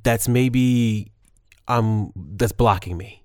that's 0.03 0.29
maybe 0.29 1.13
um 1.69 2.13
that's 2.17 2.53
blocking 2.53 2.97
me? 2.97 3.23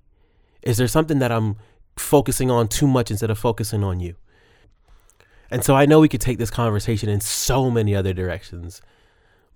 Is 0.62 0.76
there 0.76 0.88
something 0.88 1.18
that 1.18 1.32
I'm 1.32 1.56
focusing 2.00 2.50
on 2.50 2.68
too 2.68 2.86
much 2.86 3.10
instead 3.10 3.30
of 3.30 3.38
focusing 3.38 3.84
on 3.84 4.00
you. 4.00 4.16
And 5.50 5.64
so 5.64 5.74
I 5.74 5.86
know 5.86 6.00
we 6.00 6.08
could 6.08 6.20
take 6.20 6.38
this 6.38 6.50
conversation 6.50 7.08
in 7.08 7.20
so 7.20 7.70
many 7.70 7.94
other 7.94 8.12
directions. 8.12 8.80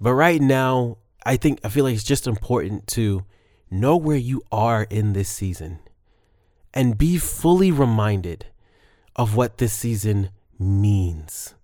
But 0.01 0.15
right 0.15 0.41
now, 0.41 0.99
I 1.25 1.37
think 1.37 1.61
I 1.65 1.69
feel 1.69 1.85
like 1.85 1.95
it's 1.95 2.05
just 2.05 2.27
important 2.27 2.87
to 2.89 3.25
know 3.71 3.97
where 3.97 4.17
you 4.17 4.43
are 4.53 4.85
in 4.85 5.13
this 5.13 5.29
season 5.29 5.81
and 6.73 6.99
be 6.99 7.17
fully 7.17 7.71
reminded 7.71 8.47
of 9.17 9.37
what 9.37 9.59
this 9.59 9.73
season 9.73 10.31
means. 10.59 11.55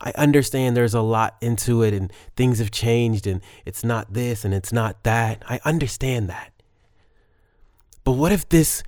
I 0.00 0.12
understand 0.16 0.76
there's 0.76 0.94
a 0.94 1.00
lot 1.00 1.36
into 1.40 1.82
it 1.82 1.94
and 1.94 2.12
things 2.34 2.58
have 2.58 2.70
changed 2.70 3.26
and 3.26 3.40
it's 3.64 3.84
not 3.84 4.12
this 4.14 4.44
and 4.44 4.52
it's 4.52 4.72
not 4.72 5.04
that. 5.04 5.42
I 5.48 5.60
understand 5.64 6.28
that. 6.28 6.52
But 8.02 8.12
what 8.12 8.32
if 8.32 8.48
this 8.48 8.82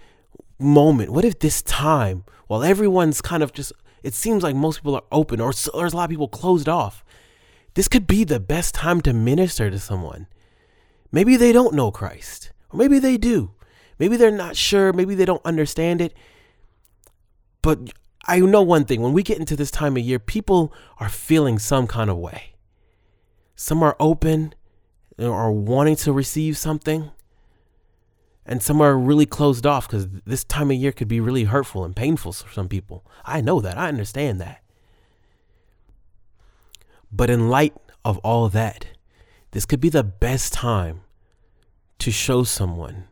moment? 0.58 1.10
What 1.10 1.24
if 1.24 1.38
this 1.38 1.62
time, 1.62 2.24
while 2.46 2.62
everyone's 2.62 3.20
kind 3.20 3.42
of 3.42 3.52
just, 3.52 3.72
it 4.02 4.14
seems 4.14 4.42
like 4.42 4.54
most 4.54 4.78
people 4.78 4.94
are 4.94 5.04
open 5.10 5.40
or 5.40 5.52
there's 5.52 5.92
a 5.92 5.96
lot 5.96 6.04
of 6.04 6.10
people 6.10 6.28
closed 6.28 6.68
off, 6.68 7.04
this 7.74 7.88
could 7.88 8.06
be 8.06 8.24
the 8.24 8.40
best 8.40 8.74
time 8.74 9.00
to 9.02 9.12
minister 9.12 9.70
to 9.70 9.78
someone. 9.78 10.26
Maybe 11.10 11.36
they 11.36 11.52
don't 11.52 11.74
know 11.74 11.90
Christ, 11.90 12.52
or 12.70 12.78
maybe 12.78 12.98
they 12.98 13.16
do. 13.16 13.52
Maybe 13.98 14.16
they're 14.16 14.30
not 14.30 14.56
sure, 14.56 14.92
maybe 14.92 15.14
they 15.14 15.24
don't 15.24 15.44
understand 15.44 16.00
it. 16.00 16.14
But 17.62 17.92
I 18.26 18.40
know 18.40 18.62
one 18.62 18.84
thing 18.84 19.00
when 19.00 19.12
we 19.12 19.22
get 19.22 19.38
into 19.38 19.56
this 19.56 19.70
time 19.70 19.96
of 19.96 20.02
year, 20.02 20.18
people 20.18 20.72
are 20.98 21.08
feeling 21.08 21.58
some 21.58 21.86
kind 21.86 22.10
of 22.10 22.16
way. 22.16 22.54
Some 23.54 23.82
are 23.82 23.96
open 24.00 24.54
or 25.18 25.52
wanting 25.52 25.96
to 25.96 26.12
receive 26.12 26.58
something, 26.58 27.10
and 28.46 28.62
some 28.62 28.80
are 28.80 28.98
really 28.98 29.26
closed 29.26 29.66
off 29.66 29.88
because 29.88 30.07
this 30.26 30.44
time 30.44 30.70
of 30.70 30.76
year 30.76 30.92
could 30.92 31.09
be 31.09 31.20
really 31.20 31.44
hurtful 31.44 31.85
and 31.85 31.96
painful 31.96 32.33
for 32.33 32.52
some 32.52 32.68
people. 32.68 33.04
I 33.24 33.40
know 33.40 33.61
that. 33.61 33.78
I 33.78 33.88
understand 33.88 34.40
that. 34.40 34.62
But 37.11 37.30
in 37.30 37.48
light 37.48 37.74
of 38.04 38.18
all 38.18 38.48
that, 38.50 38.87
this 39.52 39.64
could 39.64 39.80
be 39.80 39.88
the 39.88 40.04
best 40.04 40.52
time 40.52 41.02
to 42.00 42.11
show 42.11 42.44
someone 42.44 43.04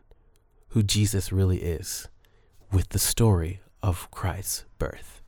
who 0.69 0.83
Jesus 0.83 1.31
really 1.31 1.59
is 1.63 2.09
with 2.71 2.89
the 2.89 2.99
story 2.99 3.61
of 3.81 4.11
Christ's 4.11 4.65
birth. 4.77 5.21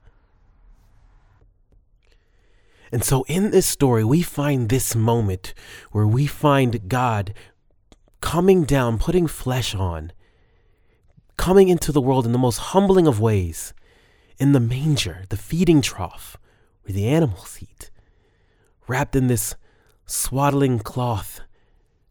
And 2.91 3.04
so, 3.04 3.24
in 3.28 3.52
this 3.52 3.65
story, 3.65 4.04
we 4.04 4.22
find 4.22 4.70
this 4.70 4.96
moment 4.96 5.54
where 5.91 6.08
we 6.08 6.28
find 6.28 6.88
God 6.88 7.34
coming 8.26 8.64
down, 8.64 8.98
putting 8.98 9.28
flesh 9.28 9.76
on, 9.76 10.12
coming 11.38 11.70
into 11.70 11.92
the 11.92 12.02
world 12.02 12.26
in 12.26 12.32
the 12.32 12.40
most 12.40 12.58
humbling 12.58 13.06
of 13.06 13.22
ways, 13.22 13.72
in 14.40 14.52
the 14.52 14.60
manger, 14.60 15.26
the 15.30 15.38
feeding 15.38 15.80
trough, 15.80 16.36
where 16.82 16.94
the 16.94 17.08
animals 17.08 17.60
eat, 17.62 17.92
wrapped 18.88 19.16
in 19.16 19.28
this 19.28 19.54
swaddling 20.08 20.80
cloth, 20.80 21.42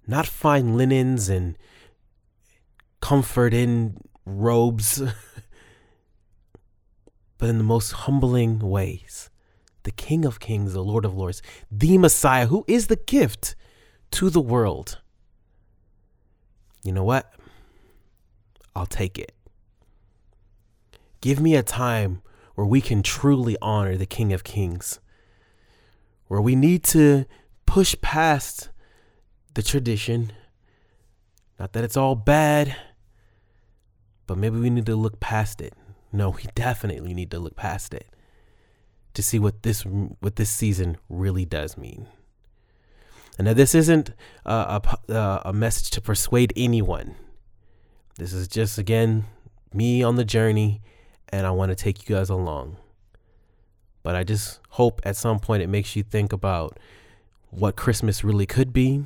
not 0.07 0.24
fine 0.24 0.77
linens 0.77 1.29
and 1.29 1.59
comfort 3.00 3.53
in 3.53 3.96
robes. 4.24 5.03
but 7.38 7.48
in 7.48 7.59
the 7.59 7.64
most 7.64 7.90
humbling 7.90 8.61
ways. 8.61 9.31
The 9.83 9.90
King 9.90 10.24
of 10.24 10.38
Kings, 10.38 10.74
the 10.74 10.85
Lord 10.85 11.05
of 11.05 11.16
Lords, 11.16 11.42
the 11.72 11.98
Messiah, 11.98 12.46
who 12.46 12.64
is 12.68 12.87
the 12.87 12.96
gift 12.96 13.57
to 14.12 14.31
the 14.31 14.40
world. 14.40 15.00
You 16.85 16.92
know 16.92 17.03
what? 17.03 17.33
I'll 18.77 18.87
take 18.87 19.18
it. 19.18 19.33
Give 21.20 21.40
me 21.40 21.57
a 21.57 21.62
time 21.64 22.23
where 22.55 22.66
we 22.66 22.81
can 22.81 23.03
truly 23.03 23.57
honor 23.61 23.97
the 23.97 24.07
King 24.07 24.33
of 24.33 24.44
Kings, 24.44 25.01
where 26.29 26.40
we 26.40 26.55
need 26.55 26.85
to 26.85 27.25
push 27.66 27.97
past 28.01 28.68
the 29.55 29.62
tradition. 29.62 30.33
Not 31.59 31.73
that 31.73 31.83
it's 31.83 31.97
all 31.97 32.14
bad, 32.14 32.77
but 34.29 34.38
maybe 34.38 34.61
we 34.61 34.70
need 34.70 34.87
to 34.87 34.94
look 34.94 35.18
past 35.18 35.61
it 35.61 35.75
no, 36.14 36.31
we 36.31 36.44
definitely 36.55 37.12
need 37.12 37.33
to 37.33 37.40
look 37.40 37.57
past 37.57 37.92
it 37.92 38.07
to 39.14 39.23
see 39.23 39.40
what 39.40 39.64
this 39.64 39.83
what 39.83 40.37
this 40.37 40.49
season 40.49 40.97
really 41.09 41.44
does 41.44 41.77
mean. 41.77 42.07
And 43.38 43.47
now 43.47 43.53
this 43.53 43.75
isn't 43.75 44.11
a, 44.44 44.81
a, 45.09 45.42
a 45.47 45.53
message 45.53 45.90
to 45.90 46.01
persuade 46.01 46.53
anyone. 46.57 47.16
This 48.16 48.33
is 48.33 48.47
just 48.47 48.79
again 48.79 49.25
me 49.73 50.03
on 50.03 50.14
the 50.14 50.25
journey, 50.25 50.81
and 51.31 51.47
I 51.47 51.51
want 51.51 51.70
to 51.70 51.75
take 51.75 52.09
you 52.09 52.14
guys 52.14 52.31
along. 52.31 52.77
But 54.05 54.14
I 54.14 54.23
just 54.23 54.61
hope 54.70 55.01
at 55.05 55.16
some 55.16 55.40
point 55.40 55.62
it 55.62 55.68
makes 55.68 55.97
you 55.97 56.03
think 56.03 56.33
about 56.33 56.79
what 57.51 57.75
Christmas 57.75 58.23
really 58.23 58.47
could 58.47 58.73
be, 58.73 59.05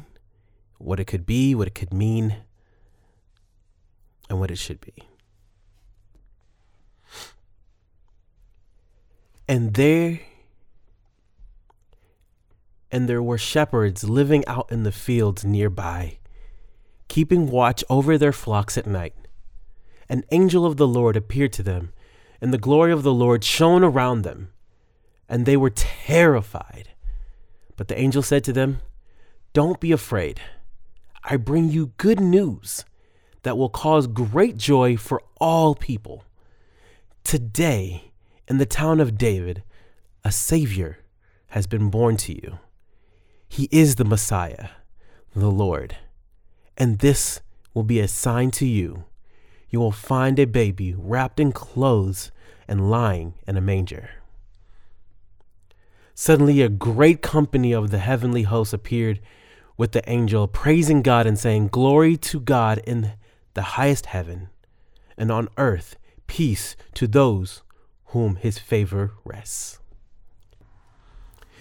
what 0.79 1.01
it 1.01 1.07
could 1.07 1.25
be, 1.25 1.55
what 1.55 1.69
it 1.69 1.75
could 1.75 1.95
mean, 1.95 2.37
and 4.29 4.41
what 4.41 4.51
it 4.51 4.59
should 4.59 4.81
be. 4.81 4.95
And 9.47 9.73
there 9.73 10.21
and 12.91 13.09
there 13.09 13.23
were 13.23 13.39
shepherds 13.39 14.09
living 14.09 14.47
out 14.47 14.71
in 14.71 14.83
the 14.83 14.93
fields 14.93 15.45
nearby, 15.45 16.19
keeping 17.09 17.51
watch 17.51 17.85
over 17.91 18.17
their 18.17 18.33
flocks 18.33 18.79
at 18.79 18.87
night. 18.87 19.15
An 20.09 20.25
angel 20.31 20.65
of 20.65 20.77
the 20.77 20.89
Lord 20.89 21.17
appeared 21.17 21.53
to 21.55 21.63
them, 21.63 21.93
and 22.41 22.53
the 22.53 22.59
glory 22.59 22.93
of 22.93 23.03
the 23.03 23.13
Lord 23.13 23.45
shone 23.45 23.85
around 23.85 24.23
them, 24.23 24.51
and 25.29 25.45
they 25.45 25.57
were 25.57 25.71
terrified. 25.71 26.91
But 27.77 27.89
the 27.89 27.99
angel 27.99 28.23
said 28.23 28.43
to 28.45 28.53
them, 28.53 28.81
Don't 29.53 29.81
be 29.81 29.93
afraid. 29.93 30.41
I 31.23 31.37
bring 31.37 31.69
you 31.69 31.93
good 31.99 32.21
news 32.21 32.85
that 33.43 33.59
will 33.59 33.69
cause 33.69 34.07
great 34.07 34.57
joy 34.57 34.97
for 34.97 35.23
all 35.41 35.75
people. 35.75 36.25
Today, 37.23 38.13
in 38.49 38.59
the 38.59 38.67
town 38.67 39.01
of 39.01 39.19
David, 39.19 39.63
a 40.25 40.33
Savior 40.33 40.99
has 41.49 41.67
been 41.67 41.91
born 41.91 42.17
to 42.19 42.33
you. 42.33 42.59
He 43.49 43.69
is 43.71 43.97
the 43.97 44.05
Messiah, 44.05 44.69
the 45.35 45.51
Lord. 45.51 45.97
And 46.77 46.99
this 46.99 47.41
will 47.75 47.83
be 47.83 48.01
a 48.01 48.09
sign 48.09 48.51
to 48.53 48.67
you. 48.67 49.05
You 49.71 49.81
will 49.81 49.93
find 49.93 50.39
a 50.39 50.45
baby 50.45 50.95
wrapped 50.97 51.41
in 51.41 51.53
clothes 51.53 52.31
and 52.67 52.91
lying 52.91 53.35
in 53.47 53.57
a 53.57 53.61
manger. 53.61 54.11
Suddenly, 56.15 56.63
a 56.63 56.69
great 56.69 57.23
company 57.23 57.73
of 57.73 57.91
the 57.91 57.99
heavenly 57.99 58.43
hosts 58.43 58.75
appeared 58.75 59.21
with 59.77 59.93
the 59.93 60.09
angel, 60.11 60.49
praising 60.49 61.03
God 61.03 61.27
and 61.27 61.39
saying, 61.39 61.69
Glory 61.69 62.17
to 62.17 62.41
God 62.41 62.79
in 62.85 63.13
the 63.55 63.63
highest 63.63 64.07
heaven, 64.07 64.49
and 65.17 65.31
on 65.31 65.49
earth 65.57 65.97
peace 66.27 66.77
to 66.95 67.07
those 67.07 67.63
whom 68.07 68.37
his 68.37 68.59
favor 68.59 69.13
rests. 69.25 69.79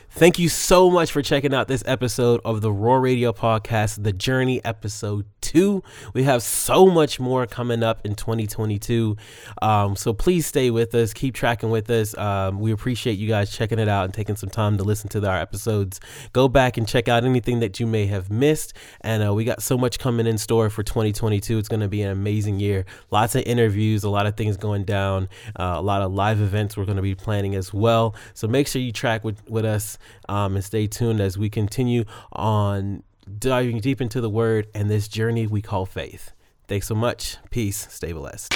Thank 0.09 0.39
you 0.39 0.49
so 0.49 0.89
much 0.89 1.11
for 1.11 1.21
checking 1.21 1.53
out 1.53 1.67
this 1.67 1.83
episode 1.85 2.41
of 2.43 2.61
the 2.61 2.71
Raw 2.71 2.95
Radio 2.95 3.31
Podcast, 3.31 4.03
The 4.03 4.13
Journey, 4.13 4.63
episode 4.65 5.25
two. 5.41 5.83
We 6.13 6.23
have 6.23 6.41
so 6.41 6.87
much 6.87 7.19
more 7.19 7.45
coming 7.45 7.83
up 7.83 8.03
in 8.03 8.15
2022. 8.15 9.15
Um, 9.61 9.95
so 9.95 10.13
please 10.13 10.47
stay 10.47 10.71
with 10.71 10.95
us, 10.95 11.13
keep 11.13 11.35
tracking 11.35 11.69
with 11.69 11.87
us. 11.91 12.17
Um, 12.17 12.59
we 12.59 12.71
appreciate 12.71 13.19
you 13.19 13.27
guys 13.27 13.55
checking 13.55 13.77
it 13.77 13.87
out 13.87 14.05
and 14.05 14.13
taking 14.13 14.35
some 14.35 14.49
time 14.49 14.77
to 14.77 14.83
listen 14.83 15.07
to 15.09 15.29
our 15.29 15.37
episodes. 15.37 15.99
Go 16.33 16.47
back 16.47 16.77
and 16.77 16.87
check 16.87 17.07
out 17.07 17.23
anything 17.23 17.59
that 17.59 17.79
you 17.79 17.85
may 17.85 18.07
have 18.07 18.31
missed. 18.31 18.73
And 19.01 19.27
uh, 19.27 19.33
we 19.35 19.43
got 19.43 19.61
so 19.61 19.77
much 19.77 19.99
coming 19.99 20.25
in 20.25 20.39
store 20.39 20.71
for 20.71 20.81
2022. 20.81 21.59
It's 21.59 21.69
going 21.69 21.81
to 21.81 21.87
be 21.87 22.01
an 22.01 22.09
amazing 22.09 22.59
year. 22.59 22.85
Lots 23.11 23.35
of 23.35 23.43
interviews, 23.43 24.03
a 24.03 24.09
lot 24.09 24.25
of 24.25 24.35
things 24.35 24.57
going 24.57 24.83
down, 24.83 25.29
uh, 25.59 25.75
a 25.77 25.81
lot 25.81 26.01
of 26.01 26.11
live 26.11 26.41
events 26.41 26.75
we're 26.75 26.85
going 26.85 26.95
to 26.95 27.03
be 27.03 27.15
planning 27.15 27.53
as 27.53 27.71
well. 27.71 28.15
So 28.33 28.47
make 28.47 28.67
sure 28.67 28.81
you 28.81 28.91
track 28.91 29.23
with, 29.23 29.47
with 29.47 29.65
us 29.65 29.96
um, 30.29 30.55
and 30.55 30.63
stay 30.63 30.87
tuned 30.87 31.19
as 31.19 31.37
we 31.37 31.49
continue 31.49 32.05
on 32.31 33.03
diving 33.39 33.79
deep 33.79 34.01
into 34.01 34.21
the 34.21 34.29
word 34.29 34.67
and 34.73 34.89
this 34.89 35.07
journey 35.07 35.47
we 35.47 35.61
call 35.61 35.85
faith. 35.85 36.31
Thanks 36.67 36.87
so 36.87 36.95
much. 36.95 37.37
Peace. 37.49 37.87
Stay 37.89 38.11
blessed. 38.11 38.53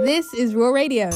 This 0.00 0.32
is 0.34 0.54
Raw 0.54 0.70
Radio. 0.70 1.10